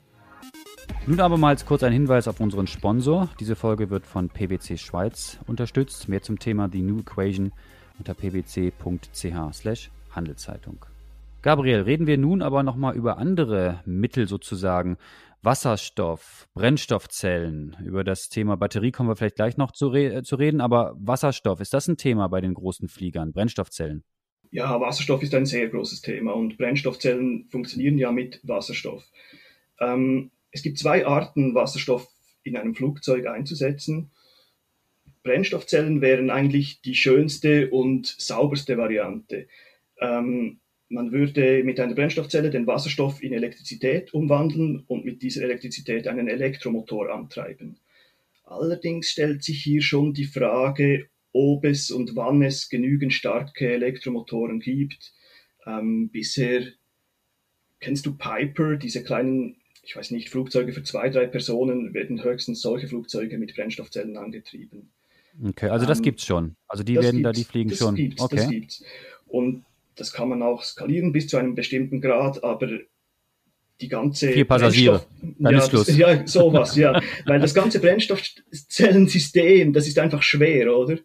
Nun 1.06 1.20
aber 1.20 1.36
mal 1.36 1.56
kurz 1.56 1.82
ein 1.82 1.92
Hinweis 1.92 2.28
auf 2.28 2.40
unseren 2.40 2.66
Sponsor. 2.66 3.30
Diese 3.40 3.56
Folge 3.56 3.90
wird 3.90 4.06
von 4.06 4.28
PwC 4.28 4.76
Schweiz 4.76 5.38
unterstützt. 5.46 6.08
Mehr 6.08 6.22
zum 6.22 6.38
Thema 6.38 6.68
The 6.70 6.82
New 6.82 7.00
Equation 7.00 7.52
unter 7.98 8.14
pwc.ch 8.14 9.54
Handelszeitung. 10.10 10.84
Gabriel, 11.42 11.80
reden 11.80 12.06
wir 12.06 12.18
nun 12.18 12.42
aber 12.42 12.62
nochmal 12.62 12.94
über 12.96 13.16
andere 13.16 13.80
Mittel 13.86 14.28
sozusagen. 14.28 14.98
Wasserstoff, 15.42 16.48
Brennstoffzellen. 16.52 17.76
Über 17.82 18.04
das 18.04 18.28
Thema 18.28 18.56
Batterie 18.56 18.92
kommen 18.92 19.08
wir 19.08 19.16
vielleicht 19.16 19.36
gleich 19.36 19.56
noch 19.56 19.72
zu, 19.72 19.88
re 19.88 20.16
äh, 20.16 20.22
zu 20.22 20.36
reden, 20.36 20.60
aber 20.60 20.94
Wasserstoff, 20.98 21.60
ist 21.60 21.72
das 21.72 21.88
ein 21.88 21.96
Thema 21.96 22.28
bei 22.28 22.42
den 22.42 22.52
großen 22.52 22.88
Fliegern, 22.88 23.32
Brennstoffzellen? 23.32 24.04
Ja, 24.50 24.78
Wasserstoff 24.80 25.22
ist 25.22 25.34
ein 25.34 25.46
sehr 25.46 25.68
großes 25.68 26.02
Thema 26.02 26.32
und 26.32 26.58
Brennstoffzellen 26.58 27.46
funktionieren 27.48 27.96
ja 27.96 28.12
mit 28.12 28.40
Wasserstoff. 28.42 29.02
Ähm, 29.78 30.30
es 30.50 30.62
gibt 30.62 30.78
zwei 30.78 31.06
Arten, 31.06 31.54
Wasserstoff 31.54 32.06
in 32.42 32.56
einem 32.56 32.74
Flugzeug 32.74 33.26
einzusetzen. 33.26 34.10
Brennstoffzellen 35.22 36.00
wären 36.00 36.30
eigentlich 36.30 36.82
die 36.82 36.96
schönste 36.96 37.70
und 37.70 38.06
sauberste 38.06 38.76
Variante. 38.76 39.46
Ähm, 40.00 40.60
man 40.88 41.12
würde 41.12 41.62
mit 41.62 41.78
einer 41.78 41.94
Brennstoffzelle 41.94 42.50
den 42.50 42.66
Wasserstoff 42.66 43.22
in 43.22 43.32
Elektrizität 43.32 44.12
umwandeln 44.12 44.82
und 44.88 45.04
mit 45.04 45.22
dieser 45.22 45.42
Elektrizität 45.42 46.08
einen 46.08 46.28
Elektromotor 46.28 47.12
antreiben. 47.12 47.78
Allerdings 48.44 49.08
stellt 49.10 49.44
sich 49.44 49.62
hier 49.62 49.82
schon 49.82 50.12
die 50.12 50.24
Frage, 50.24 51.06
ob 51.32 51.64
es 51.64 51.92
und 51.92 52.16
wann 52.16 52.42
es 52.42 52.68
genügend 52.68 53.12
starke 53.12 53.70
Elektromotoren 53.70 54.58
gibt. 54.58 55.12
Ähm, 55.64 56.08
bisher 56.10 56.64
kennst 57.78 58.06
du 58.06 58.16
Piper, 58.16 58.76
diese 58.76 59.04
kleinen 59.04 59.60
ich 59.82 59.96
weiß 59.96 60.10
nicht, 60.10 60.28
Flugzeuge 60.28 60.72
für 60.72 60.82
zwei, 60.82 61.08
drei 61.08 61.26
Personen 61.26 61.94
werden 61.94 62.22
höchstens 62.22 62.60
solche 62.60 62.86
Flugzeuge 62.88 63.38
mit 63.38 63.54
Brennstoffzellen 63.54 64.16
angetrieben. 64.16 64.90
Okay, 65.42 65.68
also 65.68 65.86
das 65.86 65.98
ähm, 65.98 66.14
es 66.16 66.24
schon. 66.24 66.56
Also 66.68 66.84
die 66.84 66.96
werden 66.96 67.22
da, 67.22 67.32
die 67.32 67.44
fliegen 67.44 67.70
das 67.70 67.78
schon. 67.78 67.94
Gibt's, 67.94 68.22
okay. 68.22 68.36
Das 68.36 68.48
gibt's. 68.48 68.84
Und 69.26 69.64
das 69.96 70.12
kann 70.12 70.28
man 70.28 70.42
auch 70.42 70.62
skalieren 70.62 71.12
bis 71.12 71.28
zu 71.28 71.36
einem 71.36 71.54
bestimmten 71.54 72.00
Grad, 72.00 72.42
aber 72.44 72.68
die 73.80 73.88
ganze 73.88 74.28
Vier 74.32 74.46
Passagiere, 74.46 75.04
dann 75.38 75.54
ja, 75.54 75.58
ist 75.58 75.70
Schluss. 75.70 75.86
Das, 75.86 75.96
ja, 75.96 76.26
sowas, 76.26 76.76
ja. 76.76 77.00
Weil 77.26 77.40
das 77.40 77.54
ganze 77.54 77.80
Brennstoffzellensystem, 77.80 79.72
das 79.72 79.88
ist 79.88 79.98
einfach 79.98 80.22
schwer, 80.22 80.76
oder? 80.76 80.98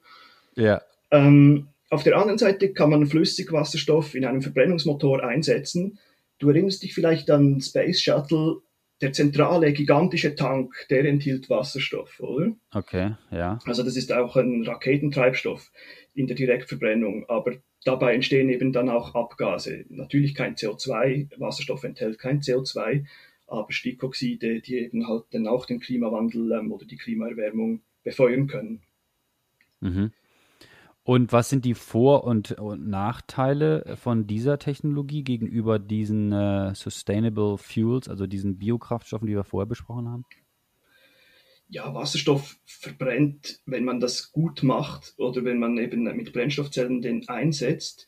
Ja. 0.55 0.81
Ähm, 1.11 1.69
auf 1.89 2.03
der 2.03 2.17
anderen 2.17 2.37
Seite 2.37 2.73
kann 2.73 2.89
man 2.89 3.07
Flüssigwasserstoff 3.07 4.15
in 4.15 4.25
einem 4.25 4.41
Verbrennungsmotor 4.41 5.23
einsetzen. 5.23 5.99
Du 6.39 6.49
erinnerst 6.49 6.83
dich 6.83 6.93
vielleicht 6.93 7.31
an 7.31 7.61
Space 7.61 8.01
Shuttle 8.01 8.57
der 9.01 9.13
zentrale 9.13 9.73
gigantische 9.73 10.35
Tank, 10.35 10.73
der 10.89 11.05
enthielt 11.05 11.49
Wasserstoff, 11.49 12.19
oder? 12.19 12.53
Okay, 12.73 13.15
ja. 13.31 13.59
Also 13.65 13.83
das 13.83 13.97
ist 13.97 14.11
auch 14.11 14.35
ein 14.35 14.63
Raketentreibstoff 14.63 15.71
in 16.13 16.27
der 16.27 16.35
Direktverbrennung, 16.35 17.25
aber 17.27 17.55
dabei 17.85 18.15
entstehen 18.15 18.49
eben 18.49 18.73
dann 18.73 18.89
auch 18.89 19.15
Abgase. 19.15 19.85
Natürlich 19.89 20.35
kein 20.35 20.55
CO2, 20.55 21.39
Wasserstoff 21.39 21.85
enthält 21.85 22.19
kein 22.19 22.41
CO2, 22.41 23.05
aber 23.47 23.71
Stickoxide, 23.71 24.59
die 24.59 24.75
eben 24.75 25.07
halt 25.07 25.25
dann 25.31 25.47
auch 25.47 25.65
den 25.65 25.79
Klimawandel 25.79 26.51
ähm, 26.51 26.71
oder 26.71 26.85
die 26.85 26.97
Klimaerwärmung 26.97 27.81
befeuern 28.03 28.47
können. 28.47 28.81
Mhm. 29.79 30.11
Und 31.03 31.31
was 31.31 31.49
sind 31.49 31.65
die 31.65 31.75
Vor- 31.75 32.23
und, 32.23 32.53
und, 32.53 32.87
Nachteile 32.87 33.95
von 33.95 34.25
dieser 34.25 34.57
Technologie 34.57 35.23
gegenüber 35.23 35.77
diesen 35.77 36.31
äh, 36.31 36.73
Sustainable 36.73 37.59
Fuels, 37.59 38.09
also 38.09 38.25
diesen 38.25 38.57
Biokraftstoffen, 38.57 39.27
die 39.27 39.35
wir 39.35 39.43
vorher 39.43 39.67
besprochen 39.67 40.09
haben? 40.09 40.25
Ja, 41.67 41.93
Wasserstoff 41.93 42.57
verbrennt, 42.65 43.59
wenn 43.65 43.83
man 43.83 43.99
das 43.99 44.31
gut 44.31 44.63
macht 44.63 45.15
oder 45.17 45.43
wenn 45.43 45.57
man 45.57 45.77
eben 45.77 46.03
mit 46.03 46.31
Brennstoffzellen 46.31 47.01
den 47.01 47.27
einsetzt, 47.27 48.07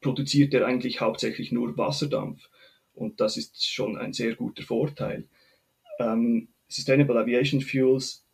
produziert 0.00 0.54
er 0.54 0.66
eigentlich 0.66 1.00
hauptsächlich 1.00 1.50
nur 1.50 1.76
Wasserdampf. 1.78 2.48
Und 2.94 3.20
das 3.20 3.36
ist 3.36 3.66
schon 3.66 3.96
ein 3.96 4.12
sehr 4.12 4.34
guter 4.34 4.62
Vorteil. 4.62 5.28
Ähm, 5.98 6.48
Sustainable 6.68 7.18
Aviation 7.18 7.60
Fuels 7.60 8.24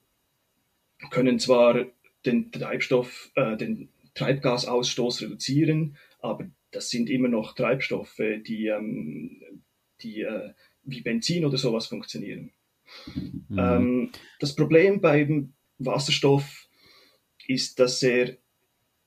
können 1.10 1.38
zwar 1.38 1.86
den 2.26 2.50
Treibstoff, 2.50 3.30
äh, 3.36 3.56
den 3.56 3.88
Treibgasausstoß 4.14 5.22
reduzieren, 5.22 5.96
aber 6.20 6.48
das 6.70 6.90
sind 6.90 7.10
immer 7.10 7.28
noch 7.28 7.54
Treibstoffe, 7.54 8.20
die, 8.46 8.66
ähm, 8.66 9.62
die 10.00 10.22
äh, 10.22 10.52
wie 10.82 11.00
Benzin 11.02 11.44
oder 11.44 11.58
sowas 11.58 11.86
funktionieren. 11.86 12.52
Mhm. 13.48 13.58
Ähm, 13.58 14.12
das 14.40 14.54
Problem 14.54 15.00
beim 15.00 15.54
Wasserstoff 15.78 16.68
ist, 17.46 17.78
dass 17.78 18.02
er 18.02 18.36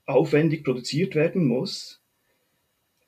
aufwendig 0.06 0.64
produziert 0.64 1.16
werden 1.16 1.46
muss. 1.46 2.02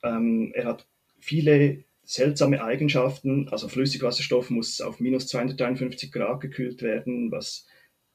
Ähm, 0.03 0.51
er 0.53 0.65
hat 0.65 0.88
viele 1.19 1.83
seltsame 2.03 2.63
Eigenschaften. 2.63 3.47
Also 3.49 3.67
Flüssigwasserstoff 3.67 4.49
muss 4.49 4.81
auf 4.81 4.99
minus 4.99 5.27
253 5.27 6.11
Grad 6.11 6.41
gekühlt 6.41 6.81
werden, 6.81 7.31
was 7.31 7.67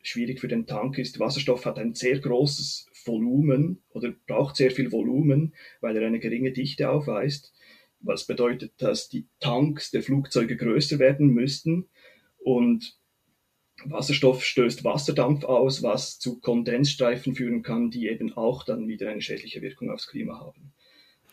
schwierig 0.03 0.41
für 0.41 0.49
den 0.49 0.67
Tank 0.67 0.99
ist. 0.99 1.19
Wasserstoff 1.19 1.65
hat 1.65 1.79
ein 1.79 1.95
sehr 1.95 2.19
großes 2.19 2.87
Volumen 3.05 3.83
oder 3.91 4.13
braucht 4.27 4.57
sehr 4.57 4.71
viel 4.71 4.93
Volumen, 4.93 5.55
weil 5.81 5.97
er 5.97 6.07
eine 6.07 6.21
geringe 6.21 6.53
Dichte 6.53 6.91
aufweist. 6.91 7.55
Was 8.01 8.27
bedeutet, 8.27 8.73
dass 8.79 9.09
die 9.09 9.29
Tanks 9.41 9.91
der 9.91 10.03
Flugzeuge 10.03 10.57
größer 10.57 10.99
werden 10.99 11.29
müssten 11.29 11.89
und 12.45 12.97
Wasserstoff 13.85 14.45
stößt 14.45 14.85
Wasserdampf 14.85 15.45
aus, 15.45 15.83
was 15.83 16.19
zu 16.19 16.39
Kondensstreifen 16.41 17.35
führen 17.35 17.63
kann, 17.63 17.91
die 17.91 18.09
eben 18.09 18.33
auch 18.37 18.65
dann 18.65 18.87
wieder 18.87 19.11
eine 19.11 19.21
schädliche 19.21 19.63
Wirkung 19.63 19.91
aufs 19.91 20.07
Klima 20.07 20.39
haben. 20.39 20.73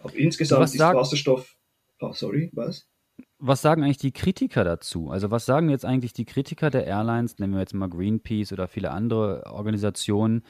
Aber 0.01 0.15
insgesamt 0.15 0.65
ist 0.65 0.80
Wasserstoff. 0.80 1.56
Oh, 2.00 2.13
sorry, 2.13 2.50
was? 2.53 2.88
Was 3.38 3.62
sagen 3.62 3.84
eigentlich 3.84 3.98
die 3.98 4.12
Kritiker 4.12 4.63
dazu? 4.63 5.10
Also 5.10 5.30
was 5.30 5.46
sagen 5.46 5.70
jetzt 5.70 5.86
eigentlich 5.86 6.13
die 6.13 6.25
Kritiker 6.25 6.72
der 6.72 6.86
Airlines, 6.86 7.38
nehmen 7.38 7.53
wir 7.53 7.60
jetzt 7.60 7.74
mal 7.74 7.89
Greenpeace 7.89 8.53
oder 8.53 8.68
viele 8.68 8.91
andere 8.91 9.46
Organisationen, 9.46 10.44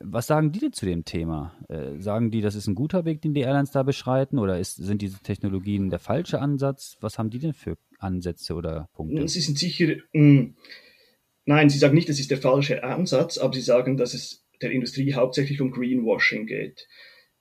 was 0.00 0.26
sagen 0.26 0.52
die 0.52 0.60
denn 0.60 0.72
zu 0.72 0.86
dem 0.86 1.04
Thema? 1.04 1.54
Äh, 1.68 1.98
sagen 1.98 2.30
die, 2.30 2.40
das 2.40 2.54
ist 2.54 2.66
ein 2.66 2.74
guter 2.74 3.04
Weg, 3.04 3.22
den 3.22 3.34
die 3.34 3.40
Airlines 3.40 3.70
da 3.70 3.82
beschreiten 3.82 4.38
oder 4.38 4.58
ist, 4.58 4.76
sind 4.76 5.02
diese 5.02 5.18
Technologien 5.20 5.90
der 5.90 5.98
falsche 5.98 6.40
Ansatz? 6.40 6.96
Was 7.00 7.18
haben 7.18 7.30
die 7.30 7.38
denn 7.38 7.54
für 7.54 7.76
Ansätze 7.98 8.54
oder 8.54 8.88
Punkte? 8.94 9.28
Sie 9.28 9.40
sind 9.40 9.58
sicher, 9.58 9.96
mh, 10.12 10.22
mm, 10.22 10.56
nein, 11.44 11.70
sie 11.70 11.78
sagen 11.78 11.94
nicht, 11.94 12.08
das 12.08 12.20
ist 12.20 12.30
der 12.30 12.38
falsche 12.38 12.82
Ansatz, 12.84 13.38
aber 13.38 13.54
sie 13.54 13.60
sagen, 13.60 13.96
dass 13.96 14.14
es 14.14 14.44
der 14.62 14.72
Industrie 14.72 15.14
hauptsächlich 15.14 15.60
um 15.60 15.70
Greenwashing 15.70 16.46
geht. 16.46 16.88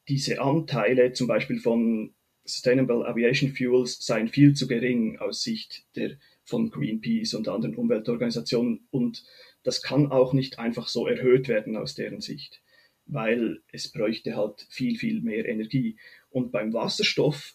Diese 0.08 0.42
Anteile 0.42 1.14
zum 1.14 1.28
Beispiel 1.28 1.60
von 1.60 2.14
Sustainable 2.46 3.06
Aviation 3.06 3.52
Fuels 3.52 4.06
seien 4.06 4.30
viel 4.30 4.54
zu 4.54 4.68
gering 4.68 5.20
aus 5.20 5.42
Sicht 5.42 5.86
der, 5.96 6.18
von 6.44 6.70
Greenpeace 6.70 7.34
und 7.34 7.50
anderen 7.50 7.76
Umweltorganisationen 7.76 8.88
und 8.90 9.26
das 9.64 9.82
kann 9.82 10.12
auch 10.12 10.32
nicht 10.32 10.60
einfach 10.60 10.88
so 10.88 11.08
erhöht 11.08 11.50
werden 11.50 11.76
aus 11.76 11.94
deren 11.94 12.22
Sicht, 12.22 12.62
weil 13.06 13.62
es 13.74 13.92
bräuchte 13.92 14.38
halt 14.38 14.66
viel, 14.70 14.98
viel 14.98 15.22
mehr 15.22 15.46
Energie. 15.46 15.98
Und 16.30 16.54
beim 16.54 16.72
Wasserstoff 16.72 17.54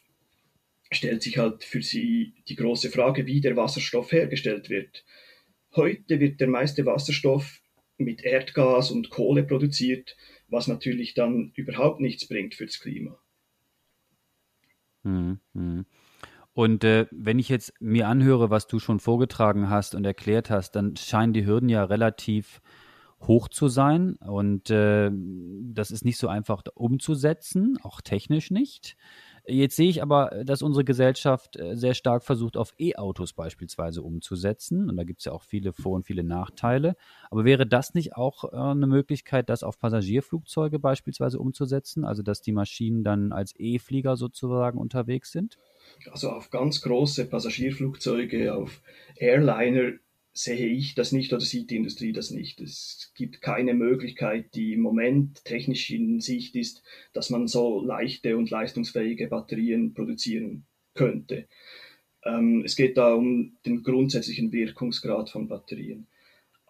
stellt 0.95 1.23
sich 1.23 1.39
halt 1.39 1.65
für 1.65 1.83
sie 1.83 2.35
die 2.49 2.57
große 2.57 2.91
Frage, 2.91 3.27
wie 3.27 3.41
der 3.41 3.57
Wasserstoff 3.57 4.13
hergestellt 4.13 4.71
wird. 4.71 5.05
Heute 5.75 6.21
wird 6.21 6.41
der 6.41 6.49
meiste 6.49 6.85
Wasserstoff 6.87 7.61
mit 7.97 8.23
Erdgas 8.25 8.91
und 8.91 9.11
Kohle 9.11 9.45
produziert, 9.45 10.17
was 10.49 10.67
natürlich 10.67 11.15
dann 11.15 11.53
überhaupt 11.55 12.01
nichts 12.01 12.29
bringt 12.29 12.55
fürs 12.55 12.79
Klima. 12.79 13.19
Mhm, 15.03 15.41
mhm. 15.53 15.87
Und 16.55 16.85
äh, 16.85 17.07
wenn 17.11 17.39
ich 17.39 17.49
jetzt 17.49 17.73
mir 17.81 18.09
anhöre, 18.09 18.51
was 18.51 18.67
du 18.67 18.79
schon 18.79 19.01
vorgetragen 19.01 19.71
hast 19.71 19.95
und 19.95 20.05
erklärt 20.05 20.51
hast, 20.51 20.73
dann 20.73 20.97
scheinen 20.97 21.33
die 21.33 21.47
Hürden 21.47 21.69
ja 21.69 21.85
relativ 21.85 22.61
hoch 23.23 23.49
zu 23.49 23.69
sein 23.69 24.17
und 24.17 24.69
äh, 24.71 25.11
das 25.13 25.91
ist 25.91 26.05
nicht 26.05 26.19
so 26.19 26.29
einfach 26.29 26.63
umzusetzen, 26.75 27.79
auch 27.83 28.01
technisch 28.01 28.51
nicht. 28.51 28.97
Jetzt 29.47 29.75
sehe 29.75 29.89
ich 29.89 30.03
aber, 30.03 30.45
dass 30.45 30.63
unsere 30.63 30.85
Gesellschaft 30.85 31.57
äh, 31.57 31.77
sehr 31.77 31.95
stark 31.95 32.23
versucht, 32.23 32.57
auf 32.57 32.75
E-Autos 32.79 33.33
beispielsweise 33.33 34.03
umzusetzen. 34.03 34.89
Und 34.89 34.97
da 34.97 35.03
gibt 35.03 35.19
es 35.19 35.25
ja 35.25 35.33
auch 35.33 35.43
viele 35.43 35.73
Vor- 35.73 35.97
und 35.97 36.07
viele 36.07 36.23
Nachteile. 36.23 36.97
Aber 37.29 37.45
wäre 37.45 37.67
das 37.67 37.95
nicht 37.95 38.15
auch 38.15 38.45
äh, 38.45 38.57
eine 38.57 38.87
Möglichkeit, 38.87 39.49
das 39.49 39.65
auf 39.65 39.81
Passagierflugzeuge 39.81 40.79
beispielsweise 40.79 41.41
umzusetzen? 41.41 42.05
Also 42.05 42.23
dass 42.23 42.41
die 42.41 42.53
Maschinen 42.53 43.03
dann 43.03 43.33
als 43.33 43.55
E-Flieger 43.59 44.17
sozusagen 44.17 44.79
unterwegs 44.79 45.33
sind? 45.33 45.59
Also 46.11 46.31
auf 46.31 46.51
ganz 46.51 46.81
große 46.81 47.25
Passagierflugzeuge, 47.27 48.55
auf 48.55 48.81
Airliner 49.17 49.99
sehe 50.35 50.67
ich 50.67 50.95
das 50.95 51.13
nicht 51.13 51.33
oder 51.33 51.43
sieht 51.43 51.71
die 51.71 51.77
Industrie 51.77 52.13
das 52.13 52.31
nicht. 52.31 52.61
Es 52.61 53.13
gibt 53.15 53.43
keine 53.43 53.75
Möglichkeit, 53.75 54.55
die 54.55 54.73
im 54.73 54.81
Moment 54.81 55.45
technisch 55.45 55.91
in 55.91 56.21
Sicht 56.21 56.57
ist, 56.57 56.83
dass 57.13 57.31
man 57.31 57.47
so 57.49 57.85
leichte 57.85 58.37
und 58.37 58.51
leistungsfähige 58.51 59.29
Batterien 59.29 59.93
produzieren 59.93 60.65
könnte. 60.95 61.47
Ähm, 62.25 62.63
es 62.65 62.77
geht 62.77 62.97
da 62.97 63.15
um 63.15 63.57
den 63.67 63.83
grundsätzlichen 63.83 64.53
Wirkungsgrad 64.53 65.29
von 65.29 65.49
Batterien. 65.49 66.07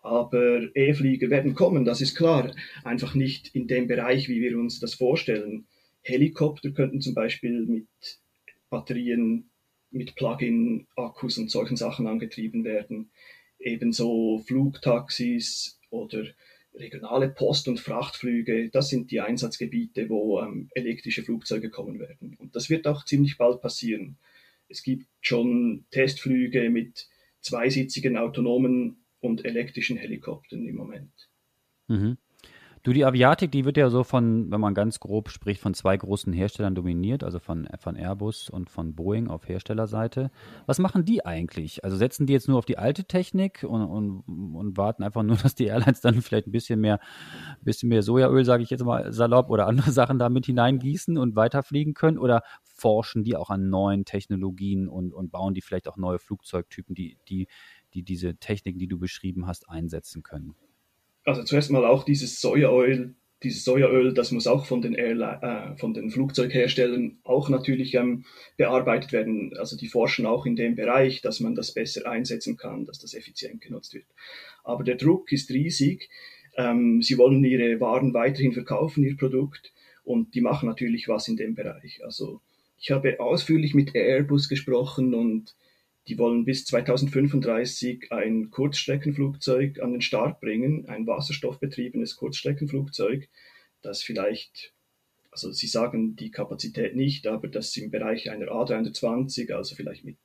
Aber 0.03 0.75
E-Flieger 0.75 1.31
werden 1.31 1.55
kommen, 1.55 1.85
das 1.85 2.01
ist 2.01 2.17
klar. 2.17 2.53
Einfach 2.83 3.15
nicht 3.15 3.55
in 3.55 3.69
dem 3.69 3.87
Bereich, 3.87 4.29
wie 4.29 4.41
wir 4.41 4.59
uns 4.59 4.81
das 4.81 4.95
vorstellen. 4.95 5.67
Helikopter 6.01 6.73
könnten 6.73 7.01
zum 7.01 7.15
Beispiel 7.15 7.65
mit 7.65 7.87
Batterien, 8.69 9.51
mit 9.93 10.17
Plug-in-Akkus 10.17 11.39
und 11.39 11.51
solchen 11.51 11.77
Sachen 11.77 12.09
angetrieben 12.09 12.65
werden 12.65 13.11
ebenso 13.63 14.39
Flugtaxis 14.47 15.81
oder 15.91 16.25
regionale 16.75 17.29
Post- 17.29 17.69
und 17.69 17.81
Frachtflüge, 17.81 18.71
das 18.71 18.89
sind 18.89 19.11
die 19.11 19.21
Einsatzgebiete, 19.21 20.09
wo 20.09 20.41
ähm, 20.41 20.71
elektrische 20.75 21.23
Flugzeuge 21.23 21.71
kommen 21.71 21.99
werden. 21.99 22.35
Und 22.39 22.57
das 22.57 22.71
wird 22.71 22.87
auch 22.87 23.05
ziemlich 23.05 23.37
bald 23.37 23.61
passieren. 23.61 24.17
Es 24.69 24.83
gibt 24.83 25.07
schon 25.21 25.85
Testflüge 25.91 26.71
mit 26.71 27.09
zweisitzigen 27.41 28.17
autonomen 28.17 29.05
und 29.21 29.45
elektrischen 29.45 29.97
Helikoptern 29.97 30.67
im 30.67 30.77
Moment. 30.77 31.29
Mhm. 31.89 32.17
Du, 32.85 32.93
die 32.93 33.05
Aviatik, 33.05 33.53
die 33.53 33.65
wird 33.65 33.77
ja 33.77 33.91
so 33.91 34.03
von, 34.03 34.51
wenn 34.51 34.61
man 34.61 34.75
ganz 34.75 34.99
grob 34.99 35.29
spricht, 35.29 35.61
von 35.61 35.73
zwei 35.73 35.97
großen 35.97 36.33
Herstellern 36.33 36.75
dominiert, 36.75 37.23
also 37.23 37.39
von, 37.39 37.69
von 37.79 37.95
Airbus 37.95 38.51
und 38.51 38.71
von 38.71 38.97
Boeing 38.97 39.29
auf 39.29 39.49
Herstellerseite. 39.49 40.33
Was 40.67 40.81
machen 40.81 41.05
die 41.05 41.25
eigentlich? 41.25 41.85
Also 41.85 41.97
setzen 41.97 42.27
die 42.27 42.33
jetzt 42.33 42.49
nur 42.49 42.59
auf 42.59 42.65
die 42.65 42.79
alte 42.79 43.05
Technik 43.05 43.63
und, 43.63 43.83
und, 43.83 44.25
und 44.57 44.77
warten 44.77 45.05
einfach 45.05 45.23
nur, 45.23 45.37
dass 45.43 45.55
die 45.55 45.67
Airlines 45.67 46.01
dann 46.01 46.23
vielleicht 46.23 46.49
ein 46.49 46.51
bisschen 46.51 46.81
mehr, 46.81 46.99
bisschen 47.61 47.89
mehr 47.89 48.03
Sojaöl, 48.03 48.45
sage 48.45 48.65
ich 48.65 48.71
jetzt 48.71 48.85
mal 48.85 49.13
salopp, 49.13 49.49
oder 49.51 49.69
andere 49.69 49.93
Sachen 49.93 50.19
da 50.19 50.29
mit 50.29 50.47
hineingießen 50.47 51.19
und 51.19 51.37
weiterfliegen 51.37 51.95
können? 51.95 52.19
Oder 52.19 52.43
forschen 52.65 53.23
die 53.23 53.37
auch 53.37 53.51
an 53.51 53.71
neuen 53.71 54.05
Technologien 54.05 54.89
und, 54.89 55.15
und 55.15 55.31
bauen 55.31 55.55
die 55.55 55.61
vielleicht 55.63 55.87
auch 55.87 55.97
neue 55.97 56.19
Flugzeugtypen, 56.19 56.97
die, 56.97 57.17
die, 57.29 57.47
die 57.95 58.03
diese 58.03 58.35
Techniken, 58.39 58.81
die 58.81 58.89
du 58.89 58.99
beschrieben 58.99 59.47
hast, 59.47 59.71
einsetzen 59.71 60.25
können? 60.25 60.57
Also 61.25 61.43
zuerst 61.43 61.71
mal 61.71 61.85
auch 61.85 62.05
dieses 62.05 62.41
Sojaöl, 62.41 63.15
dieses 63.43 63.65
Sojaöl, 63.65 64.15
das 64.15 64.31
muss 64.31 64.47
auch 64.47 64.67
von 64.67 64.83
den, 64.83 64.95
Airline, 64.95 65.43
äh, 65.43 65.79
von 65.79 65.95
den 65.95 66.11
Flugzeugherstellern 66.11 67.19
auch 67.25 67.49
natürlich 67.49 67.95
ähm, 67.95 68.25
bearbeitet 68.57 69.13
werden. 69.13 69.57
Also 69.59 69.77
die 69.77 69.89
forschen 69.89 70.27
auch 70.27 70.47
in 70.47 70.57
dem 70.57 70.77
Bereich, 70.77 71.23
dass 71.23 71.41
man 71.41 71.55
das 71.55 71.73
besser 71.75 72.09
einsetzen 72.09 72.57
kann, 72.57 72.85
dass 72.85 73.01
das 73.01 73.15
effizient 73.15 73.61
genutzt 73.61 73.95
wird. 73.95 74.07
Aber 74.65 74.85
der 74.85 74.97
Druck 74.97 75.33
ist 75.33 75.51
riesig. 75.51 76.09
Ähm, 76.57 77.03
sie 77.03 77.19
wollen 77.19 77.43
ihre 77.45 77.81
Waren 77.81 78.15
weiterhin 78.15 78.53
verkaufen, 78.53 79.05
ihr 79.05 79.17
Produkt, 79.17 79.73
und 80.05 80.35
die 80.35 80.41
machen 80.41 80.69
natürlich 80.69 81.09
was 81.09 81.29
in 81.29 81.37
dem 81.37 81.55
Bereich. 81.55 82.01
Also 82.05 82.41
ich 82.79 82.91
habe 82.91 83.21
ausführlich 83.21 83.75
mit 83.75 83.95
Airbus 83.95 84.49
gesprochen 84.49 85.15
und 85.15 85.55
die 86.09 86.19
wollen 86.19 86.45
bis 86.45 86.65
2035 86.65 88.11
ein 88.11 88.51
Kurzstreckenflugzeug 88.51 89.81
an 89.81 89.93
den 89.93 90.01
Start 90.01 90.41
bringen, 90.41 90.89
ein 90.89 91.07
wasserstoffbetriebenes 91.07 92.17
Kurzstreckenflugzeug, 92.17 93.29
das 93.83 94.03
vielleicht, 94.03 94.75
also 95.31 95.53
sie 95.53 95.69
sagen 95.69 96.17
die 96.17 96.31
Kapazität 96.31 96.97
nicht, 96.97 97.27
aber 97.27 97.49
das 97.49 97.77
im 97.77 97.91
Bereich 97.91 98.31
einer 98.31 98.49
A320, 98.49 99.53
also 99.53 99.77
vielleicht 99.77 100.05
mit 100.05 100.17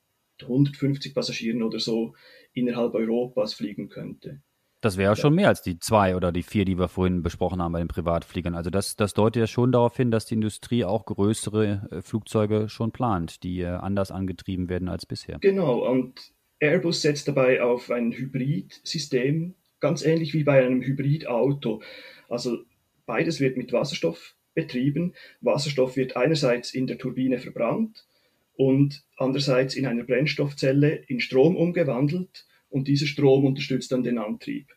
150 0.42 1.14
Passagieren 1.14 1.62
oder 1.62 1.78
so, 1.78 2.14
innerhalb 2.52 2.94
Europas 2.94 3.54
fliegen 3.54 3.88
könnte. 3.88 4.42
Das 4.80 4.96
wäre 4.96 5.12
ja 5.12 5.16
schon 5.16 5.34
mehr 5.34 5.48
als 5.48 5.62
die 5.62 5.78
zwei 5.80 6.14
oder 6.14 6.30
die 6.30 6.44
vier, 6.44 6.64
die 6.64 6.78
wir 6.78 6.88
vorhin 6.88 7.22
besprochen 7.22 7.60
haben 7.60 7.72
bei 7.72 7.80
den 7.80 7.88
Privatfliegern. 7.88 8.54
Also 8.54 8.70
das, 8.70 8.94
das 8.94 9.12
deutet 9.12 9.40
ja 9.40 9.46
schon 9.48 9.72
darauf 9.72 9.96
hin, 9.96 10.12
dass 10.12 10.26
die 10.26 10.34
Industrie 10.34 10.84
auch 10.84 11.04
größere 11.04 11.88
äh, 11.90 12.02
Flugzeuge 12.02 12.68
schon 12.68 12.92
plant, 12.92 13.42
die 13.42 13.60
äh, 13.60 13.66
anders 13.66 14.12
angetrieben 14.12 14.68
werden 14.68 14.88
als 14.88 15.04
bisher. 15.04 15.38
Genau, 15.40 15.84
und 15.90 16.32
Airbus 16.60 17.02
setzt 17.02 17.26
dabei 17.26 17.62
auf 17.62 17.90
ein 17.90 18.12
Hybridsystem, 18.12 19.54
ganz 19.80 20.04
ähnlich 20.04 20.32
wie 20.34 20.44
bei 20.44 20.64
einem 20.64 20.82
Hybridauto. 20.82 21.82
Also 22.28 22.58
beides 23.04 23.40
wird 23.40 23.56
mit 23.56 23.72
Wasserstoff 23.72 24.36
betrieben. 24.54 25.14
Wasserstoff 25.40 25.96
wird 25.96 26.16
einerseits 26.16 26.72
in 26.72 26.86
der 26.86 26.98
Turbine 26.98 27.38
verbrannt 27.38 28.06
und 28.54 29.04
andererseits 29.16 29.74
in 29.74 29.86
einer 29.86 30.04
Brennstoffzelle 30.04 30.94
in 31.06 31.20
Strom 31.20 31.56
umgewandelt 31.56 32.47
und 32.68 32.88
dieser 32.88 33.06
Strom 33.06 33.44
unterstützt 33.44 33.92
dann 33.92 34.02
den 34.02 34.18
Antrieb. 34.18 34.68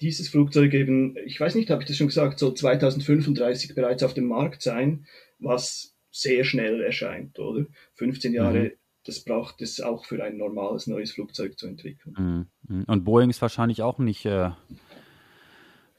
Dieses 0.00 0.28
Flugzeug 0.28 0.74
eben, 0.74 1.16
ich 1.26 1.40
weiß 1.40 1.56
nicht, 1.56 1.70
habe 1.70 1.82
ich 1.82 1.88
das 1.88 1.96
schon 1.96 2.06
gesagt, 2.06 2.38
soll 2.38 2.54
2035 2.54 3.74
bereits 3.74 4.02
auf 4.02 4.14
dem 4.14 4.26
Markt 4.26 4.62
sein, 4.62 5.06
was 5.38 5.96
sehr 6.10 6.44
schnell 6.44 6.80
erscheint, 6.80 7.38
oder? 7.38 7.66
15 7.94 8.32
Jahre, 8.32 8.60
mhm. 8.60 8.72
das 9.04 9.24
braucht 9.24 9.60
es 9.60 9.80
auch 9.80 10.04
für 10.04 10.22
ein 10.22 10.36
normales 10.36 10.86
neues 10.86 11.12
Flugzeug 11.12 11.58
zu 11.58 11.66
entwickeln. 11.66 12.48
Mhm. 12.68 12.84
Und 12.84 13.04
Boeing 13.04 13.30
ist 13.30 13.42
wahrscheinlich 13.42 13.82
auch 13.82 13.98
nicht 13.98 14.24
äh, 14.24 14.50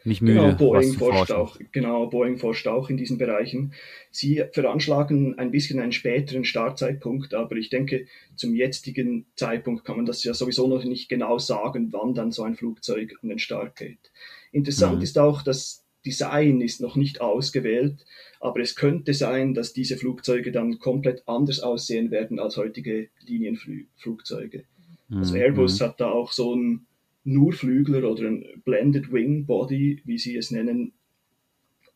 nicht 0.03 0.21
müde. 0.21 0.39
Genau, 0.39 0.55
Boeing 0.55 0.93
forscht 0.93 1.31
auch, 1.31 1.57
genau, 1.71 2.07
Boeing 2.07 2.37
forscht 2.37 2.67
auch 2.67 2.89
in 2.89 2.97
diesen 2.97 3.17
Bereichen. 3.17 3.73
Sie 4.11 4.43
veranschlagen 4.51 5.37
ein 5.37 5.51
bisschen 5.51 5.79
einen 5.79 5.91
späteren 5.91 6.45
Startzeitpunkt, 6.45 7.33
aber 7.33 7.55
ich 7.55 7.69
denke, 7.69 8.07
zum 8.35 8.55
jetzigen 8.55 9.25
Zeitpunkt 9.35 9.83
kann 9.85 9.97
man 9.97 10.05
das 10.05 10.23
ja 10.23 10.33
sowieso 10.33 10.67
noch 10.67 10.83
nicht 10.83 11.09
genau 11.09 11.37
sagen, 11.37 11.89
wann 11.91 12.13
dann 12.13 12.31
so 12.31 12.43
ein 12.43 12.55
Flugzeug 12.55 13.15
an 13.21 13.29
den 13.29 13.39
Start 13.39 13.75
geht. 13.75 14.11
Interessant 14.51 14.97
mhm. 14.97 15.03
ist 15.03 15.17
auch, 15.17 15.41
das 15.41 15.85
Design 16.05 16.61
ist 16.61 16.79
noch 16.79 16.95
nicht 16.95 17.19
ausgewählt, 17.19 18.05
aber 18.39 18.61
es 18.61 18.75
könnte 18.75 19.13
sein, 19.13 19.53
dass 19.53 19.73
diese 19.73 19.97
Flugzeuge 19.97 20.51
dann 20.51 20.79
komplett 20.79 21.23
anders 21.27 21.59
aussehen 21.59 22.09
werden 22.09 22.39
als 22.39 22.55
heutige 22.55 23.09
Linienflugzeuge. 23.25 24.63
Also 25.11 25.35
mhm. 25.35 25.41
Airbus 25.41 25.79
mhm. 25.79 25.83
hat 25.85 25.99
da 25.99 26.09
auch 26.09 26.31
so 26.31 26.55
ein 26.55 26.85
nur 27.23 27.53
Flügler 27.53 28.09
oder 28.09 28.27
ein 28.27 28.45
Blended 28.63 29.11
Wing 29.11 29.45
Body, 29.45 30.01
wie 30.05 30.17
sie 30.17 30.35
es 30.35 30.51
nennen, 30.51 30.93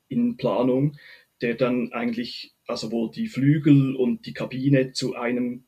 in 0.08 0.38
Planung, 0.38 0.98
der 1.42 1.56
dann 1.56 1.92
eigentlich, 1.92 2.54
also 2.68 2.92
wo 2.92 3.08
die 3.08 3.28
Flügel 3.28 3.96
und 3.96 4.26
die 4.26 4.34
Kabine 4.34 4.92
zu 4.92 5.16
einem 5.16 5.64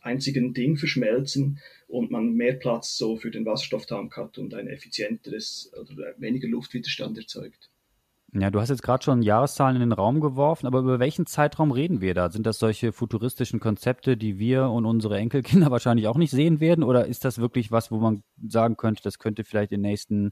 einzigen 0.00 0.54
Ding 0.54 0.76
verschmelzen 0.76 1.60
und 1.86 2.10
man 2.10 2.32
mehr 2.32 2.54
Platz 2.54 2.96
so 2.96 3.16
für 3.16 3.30
den 3.30 3.44
Wasserstofftank 3.44 4.16
hat 4.16 4.38
und 4.38 4.54
ein 4.54 4.68
effizienteres 4.68 5.72
oder 5.78 6.14
weniger 6.18 6.48
Luftwiderstand 6.48 7.18
erzeugt. 7.18 7.70
Ja, 8.32 8.50
du 8.50 8.60
hast 8.60 8.68
jetzt 8.68 8.82
gerade 8.82 9.02
schon 9.02 9.22
Jahreszahlen 9.22 9.74
in 9.76 9.80
den 9.80 9.92
Raum 9.92 10.20
geworfen, 10.20 10.68
aber 10.68 10.80
über 10.80 11.00
welchen 11.00 11.26
Zeitraum 11.26 11.72
reden 11.72 12.00
wir 12.00 12.14
da? 12.14 12.30
Sind 12.30 12.46
das 12.46 12.60
solche 12.60 12.92
futuristischen 12.92 13.58
Konzepte, 13.58 14.16
die 14.16 14.38
wir 14.38 14.68
und 14.68 14.86
unsere 14.86 15.18
Enkelkinder 15.18 15.70
wahrscheinlich 15.72 16.06
auch 16.06 16.16
nicht 16.16 16.30
sehen 16.30 16.60
werden? 16.60 16.84
Oder 16.84 17.06
ist 17.06 17.24
das 17.24 17.38
wirklich 17.38 17.72
was, 17.72 17.90
wo 17.90 17.98
man 17.98 18.22
sagen 18.46 18.76
könnte, 18.76 19.02
das 19.02 19.18
könnte 19.18 19.42
vielleicht 19.42 19.72
in 19.72 19.80
nächsten, 19.80 20.30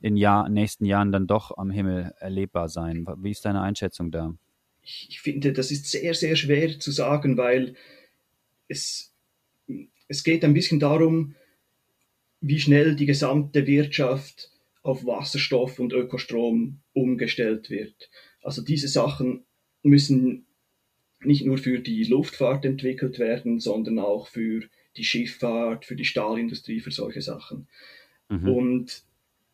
in 0.00 0.16
Jahr, 0.16 0.48
nächsten 0.48 0.86
Jahren 0.86 1.12
dann 1.12 1.26
doch 1.26 1.58
am 1.58 1.70
Himmel 1.70 2.14
erlebbar 2.20 2.70
sein? 2.70 3.06
Wie 3.18 3.32
ist 3.32 3.44
deine 3.44 3.60
Einschätzung 3.60 4.10
da? 4.10 4.34
Ich, 4.82 5.08
ich 5.10 5.20
finde, 5.20 5.52
das 5.52 5.70
ist 5.70 5.90
sehr, 5.90 6.14
sehr 6.14 6.36
schwer 6.36 6.78
zu 6.78 6.90
sagen, 6.90 7.36
weil 7.36 7.74
es, 8.66 9.12
es 10.08 10.24
geht 10.24 10.42
ein 10.42 10.54
bisschen 10.54 10.80
darum, 10.80 11.34
wie 12.40 12.58
schnell 12.58 12.96
die 12.96 13.04
gesamte 13.04 13.66
Wirtschaft 13.66 14.50
auf 14.90 15.06
Wasserstoff 15.06 15.78
und 15.78 15.92
Ökostrom 15.92 16.80
umgestellt 16.92 17.70
wird. 17.70 18.10
Also 18.42 18.62
diese 18.62 18.88
Sachen 18.88 19.44
müssen 19.82 20.46
nicht 21.22 21.44
nur 21.44 21.58
für 21.58 21.78
die 21.78 22.04
Luftfahrt 22.04 22.64
entwickelt 22.64 23.18
werden, 23.18 23.60
sondern 23.60 23.98
auch 23.98 24.28
für 24.28 24.64
die 24.96 25.04
Schifffahrt, 25.04 25.84
für 25.84 25.96
die 25.96 26.04
Stahlindustrie, 26.04 26.80
für 26.80 26.90
solche 26.90 27.22
Sachen. 27.22 27.68
Mhm. 28.28 28.48
Und 28.48 29.04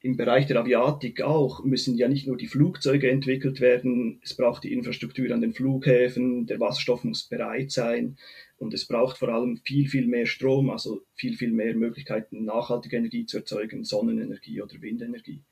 im 0.07 0.17
Bereich 0.17 0.47
der 0.47 0.61
Aviatik 0.61 1.21
auch 1.21 1.65
müssen 1.65 1.97
ja 1.97 2.07
nicht 2.07 2.29
nur 2.29 2.37
die 2.37 2.47
Flugzeuge 2.47 3.11
entwickelt 3.11 3.61
werden, 3.61 4.21
es 4.23 4.35
braucht 4.35 4.63
die 4.63 4.73
Infrastruktur 4.73 5.33
an 5.35 5.41
den 5.41 5.53
Flughäfen, 5.53 6.47
der 6.47 6.61
Wasserstoff 6.61 7.03
muss 7.03 7.25
bereit 7.25 7.73
sein 7.73 8.17
und 8.57 8.73
es 8.73 8.87
braucht 8.87 9.19
vor 9.19 9.31
allem 9.31 9.57
viel, 9.57 9.89
viel 9.89 10.07
mehr 10.07 10.27
Strom, 10.27 10.71
also 10.71 11.03
viel, 11.15 11.37
viel 11.37 11.51
mehr 11.51 11.75
Möglichkeiten, 11.75 12.45
nachhaltige 12.45 12.97
Energie 12.97 13.27
zu 13.27 13.39
erzeugen, 13.39 13.83
Sonnenenergie 13.83 14.63
oder 14.63 14.81
Windenergie. 14.81 15.43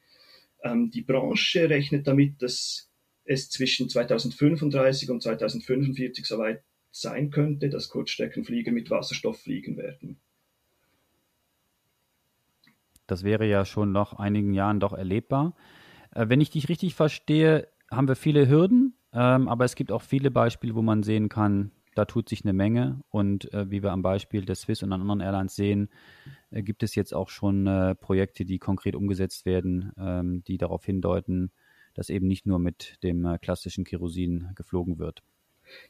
Ähm, 0.63 0.89
die 0.89 1.03
Branche 1.03 1.69
rechnet 1.69 2.07
damit, 2.07 2.41
dass 2.41 2.89
es 3.25 3.51
zwischen 3.51 3.89
2035 3.89 5.11
und 5.11 5.21
2045 5.21 6.27
soweit 6.27 6.63
sein 6.93 7.31
könnte, 7.31 7.71
dass 7.71 7.89
Kurzstreckenflieger 7.89 8.71
mit 8.71 8.89
Wasserstoff 8.89 9.41
fliegen 9.41 9.77
werden. 9.77 10.21
Das 13.07 13.25
wäre 13.25 13.47
ja 13.47 13.65
schon 13.65 13.93
nach 13.93 14.15
einigen 14.15 14.55
Jahren 14.55 14.81
doch 14.81 14.93
erlebbar. 14.93 15.55
Äh, 16.15 16.29
wenn 16.29 16.41
ich 16.41 16.51
dich 16.51 16.69
richtig 16.69 16.95
verstehe, 16.95 17.69
haben 17.91 18.09
wir 18.09 18.17
viele 18.17 18.49
Hürden, 18.49 18.97
ähm, 19.13 19.49
aber 19.49 19.65
es 19.65 19.75
gibt 19.75 19.93
auch 19.93 20.03
viele 20.03 20.31
Beispiele, 20.31 20.75
wo 20.75 20.83
man 20.83 21.03
sehen 21.03 21.29
kann, 21.29 21.71
da 21.95 22.05
tut 22.05 22.29
sich 22.29 22.45
eine 22.45 22.53
Menge. 22.53 23.01
Und 23.09 23.53
äh, 23.53 23.71
wie 23.71 23.83
wir 23.83 23.93
am 23.93 24.03
Beispiel 24.03 24.45
der 24.45 24.57
Swiss 24.57 24.83
und 24.83 24.93
anderen 24.93 25.21
Airlines 25.21 25.55
sehen, 25.55 25.89
äh, 26.51 26.63
gibt 26.63 26.83
es 26.83 26.95
jetzt 26.95 27.15
auch 27.15 27.29
schon 27.29 27.67
äh, 27.67 27.95
Projekte, 27.95 28.45
die 28.45 28.59
konkret 28.59 28.97
umgesetzt 28.97 29.47
werden, 29.47 29.93
ähm, 29.99 30.43
die 30.45 30.59
darauf 30.59 30.85
hindeuten, 30.85 31.53
dass 31.95 32.11
eben 32.11 32.27
nicht 32.27 32.47
nur 32.47 32.59
mit 32.59 33.03
dem 33.03 33.25
äh, 33.25 33.39
klassischen 33.39 33.85
Kerosin 33.85 34.51
geflogen 34.55 34.99
wird. 34.99 35.23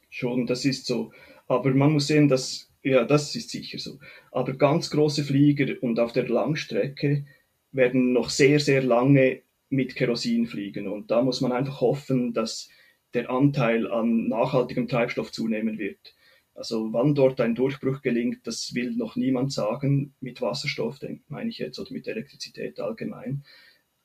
Schon, 0.09 0.45
das 0.45 0.63
ist 0.65 0.85
so. 0.85 1.11
Aber 1.47 1.73
man 1.73 1.91
muss 1.91 2.07
sehen, 2.07 2.29
dass, 2.29 2.71
ja, 2.85 3.03
das 3.03 3.35
ist 3.35 3.49
sicher 3.49 3.79
so. 3.79 3.99
Aber 4.31 4.53
ganz 4.53 4.91
große 4.91 5.23
Flieger 5.23 5.81
und 5.81 5.99
auf 5.99 6.13
der 6.13 6.29
Langstrecke 6.29 7.25
werden 7.71 8.13
noch 8.13 8.29
sehr, 8.29 8.59
sehr 8.59 8.83
lange 8.83 9.41
mit 9.69 9.95
Kerosin 9.95 10.45
fliegen. 10.45 10.87
Und 10.87 11.09
da 11.09 11.23
muss 11.23 11.41
man 11.41 11.51
einfach 11.51 11.81
hoffen, 11.81 12.33
dass 12.33 12.69
der 13.15 13.31
Anteil 13.31 13.91
an 13.91 14.27
nachhaltigem 14.27 14.87
Treibstoff 14.87 15.31
zunehmen 15.31 15.79
wird. 15.79 16.15
Also 16.53 16.93
wann 16.93 17.15
dort 17.15 17.41
ein 17.41 17.55
Durchbruch 17.55 18.03
gelingt, 18.03 18.45
das 18.45 18.75
will 18.75 18.91
noch 18.91 19.15
niemand 19.15 19.51
sagen. 19.51 20.13
Mit 20.19 20.41
Wasserstoff, 20.41 20.99
meine 21.27 21.49
ich 21.49 21.57
jetzt, 21.57 21.79
oder 21.79 21.91
mit 21.91 22.07
Elektrizität 22.07 22.79
allgemein. 22.79 23.43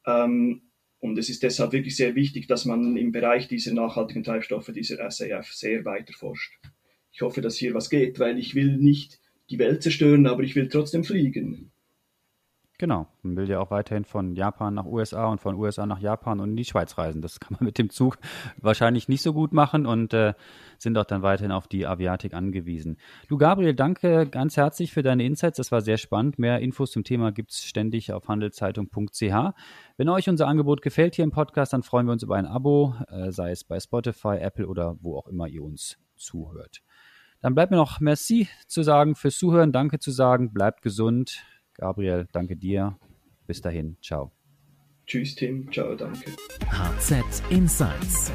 Ähm, 0.07 0.63
und 1.01 1.19
es 1.19 1.29
ist 1.29 1.43
deshalb 1.43 1.73
wirklich 1.73 1.97
sehr 1.97 2.15
wichtig, 2.15 2.47
dass 2.47 2.65
man 2.65 2.97
im 2.97 3.13
Bereich 3.13 3.47
dieser 3.47 3.75
nachhaltigen 3.75 4.25
Treibstoffe, 4.25 4.73
dieser 4.75 5.11
SAF, 5.11 5.53
sehr 5.53 5.85
weiter 5.85 6.15
forscht. 6.15 6.59
Ich 7.21 7.23
hoffe, 7.23 7.43
dass 7.43 7.57
hier 7.57 7.75
was 7.75 7.91
geht, 7.91 8.19
weil 8.19 8.39
ich 8.39 8.55
will 8.55 8.79
nicht 8.79 9.21
die 9.51 9.59
Welt 9.59 9.83
zerstören, 9.83 10.27
aber 10.27 10.43
ich 10.43 10.57
will 10.57 10.71
trotzdem 10.71 11.05
fliegen. 11.05 11.71
Genau, 12.79 13.09
man 13.21 13.37
will 13.37 13.47
ja 13.47 13.61
auch 13.61 13.71
weiterhin 13.71 14.07
von 14.07 14.35
Japan 14.37 14.73
nach 14.73 14.87
USA 14.87 15.27
und 15.27 15.39
von 15.39 15.55
USA 15.57 15.85
nach 15.85 16.01
Japan 16.01 16.41
und 16.41 16.49
in 16.49 16.57
die 16.57 16.65
Schweiz 16.65 16.97
reisen. 16.97 17.21
Das 17.21 17.39
kann 17.41 17.59
man 17.61 17.67
mit 17.67 17.77
dem 17.77 17.91
Zug 17.91 18.17
wahrscheinlich 18.57 19.07
nicht 19.07 19.21
so 19.21 19.35
gut 19.35 19.53
machen 19.53 19.85
und 19.85 20.15
äh, 20.15 20.33
sind 20.79 20.97
auch 20.97 21.05
dann 21.05 21.21
weiterhin 21.21 21.53
auf 21.53 21.69
die 21.69 21.87
Aviatik 21.87 22.33
angewiesen. 22.33 22.97
Du 23.29 23.37
Gabriel, 23.37 23.75
danke 23.75 24.27
ganz 24.27 24.57
herzlich 24.57 24.91
für 24.91 25.03
deine 25.03 25.23
Insights. 25.27 25.59
Das 25.59 25.71
war 25.71 25.83
sehr 25.83 25.99
spannend. 25.99 26.39
Mehr 26.39 26.61
Infos 26.61 26.91
zum 26.91 27.05
Thema 27.05 27.33
gibt 27.33 27.51
es 27.51 27.63
ständig 27.65 28.15
auf 28.15 28.29
handelszeitung.ch. 28.29 29.55
Wenn 29.99 30.09
euch 30.09 30.27
unser 30.31 30.49
Angebot 30.49 30.81
gefällt 30.81 31.17
hier 31.17 31.25
im 31.25 31.33
Podcast, 31.33 31.75
dann 31.75 31.83
freuen 31.83 32.07
wir 32.07 32.13
uns 32.13 32.23
über 32.23 32.37
ein 32.37 32.47
Abo, 32.47 32.95
äh, 33.09 33.31
sei 33.31 33.51
es 33.51 33.63
bei 33.63 33.79
Spotify, 33.79 34.39
Apple 34.39 34.67
oder 34.67 34.97
wo 35.03 35.19
auch 35.19 35.29
immer 35.29 35.49
ihr 35.49 35.63
uns 35.63 35.99
zuhört. 36.17 36.81
Dann 37.43 37.55
bleibt 37.55 37.71
mir 37.71 37.79
noch 37.79 38.01
Merci 38.01 38.49
zu 38.67 38.83
sagen 38.83 39.15
fürs 39.15 39.37
Zuhören, 39.39 39.73
danke 39.73 39.99
zu 39.99 40.11
sagen, 40.11 40.53
bleibt 40.53 40.83
gesund. 40.83 41.45
Gabriel, 41.75 42.27
danke 42.33 42.57
dir. 42.57 42.99
Bis 43.47 43.61
dahin, 43.61 43.97
ciao. 44.03 44.33
Tschüss, 45.07 45.35
Tim. 45.35 45.73
Ciao, 45.73 45.95
danke. 45.95 46.31
HZ 46.71 47.43
Insights 47.51 48.31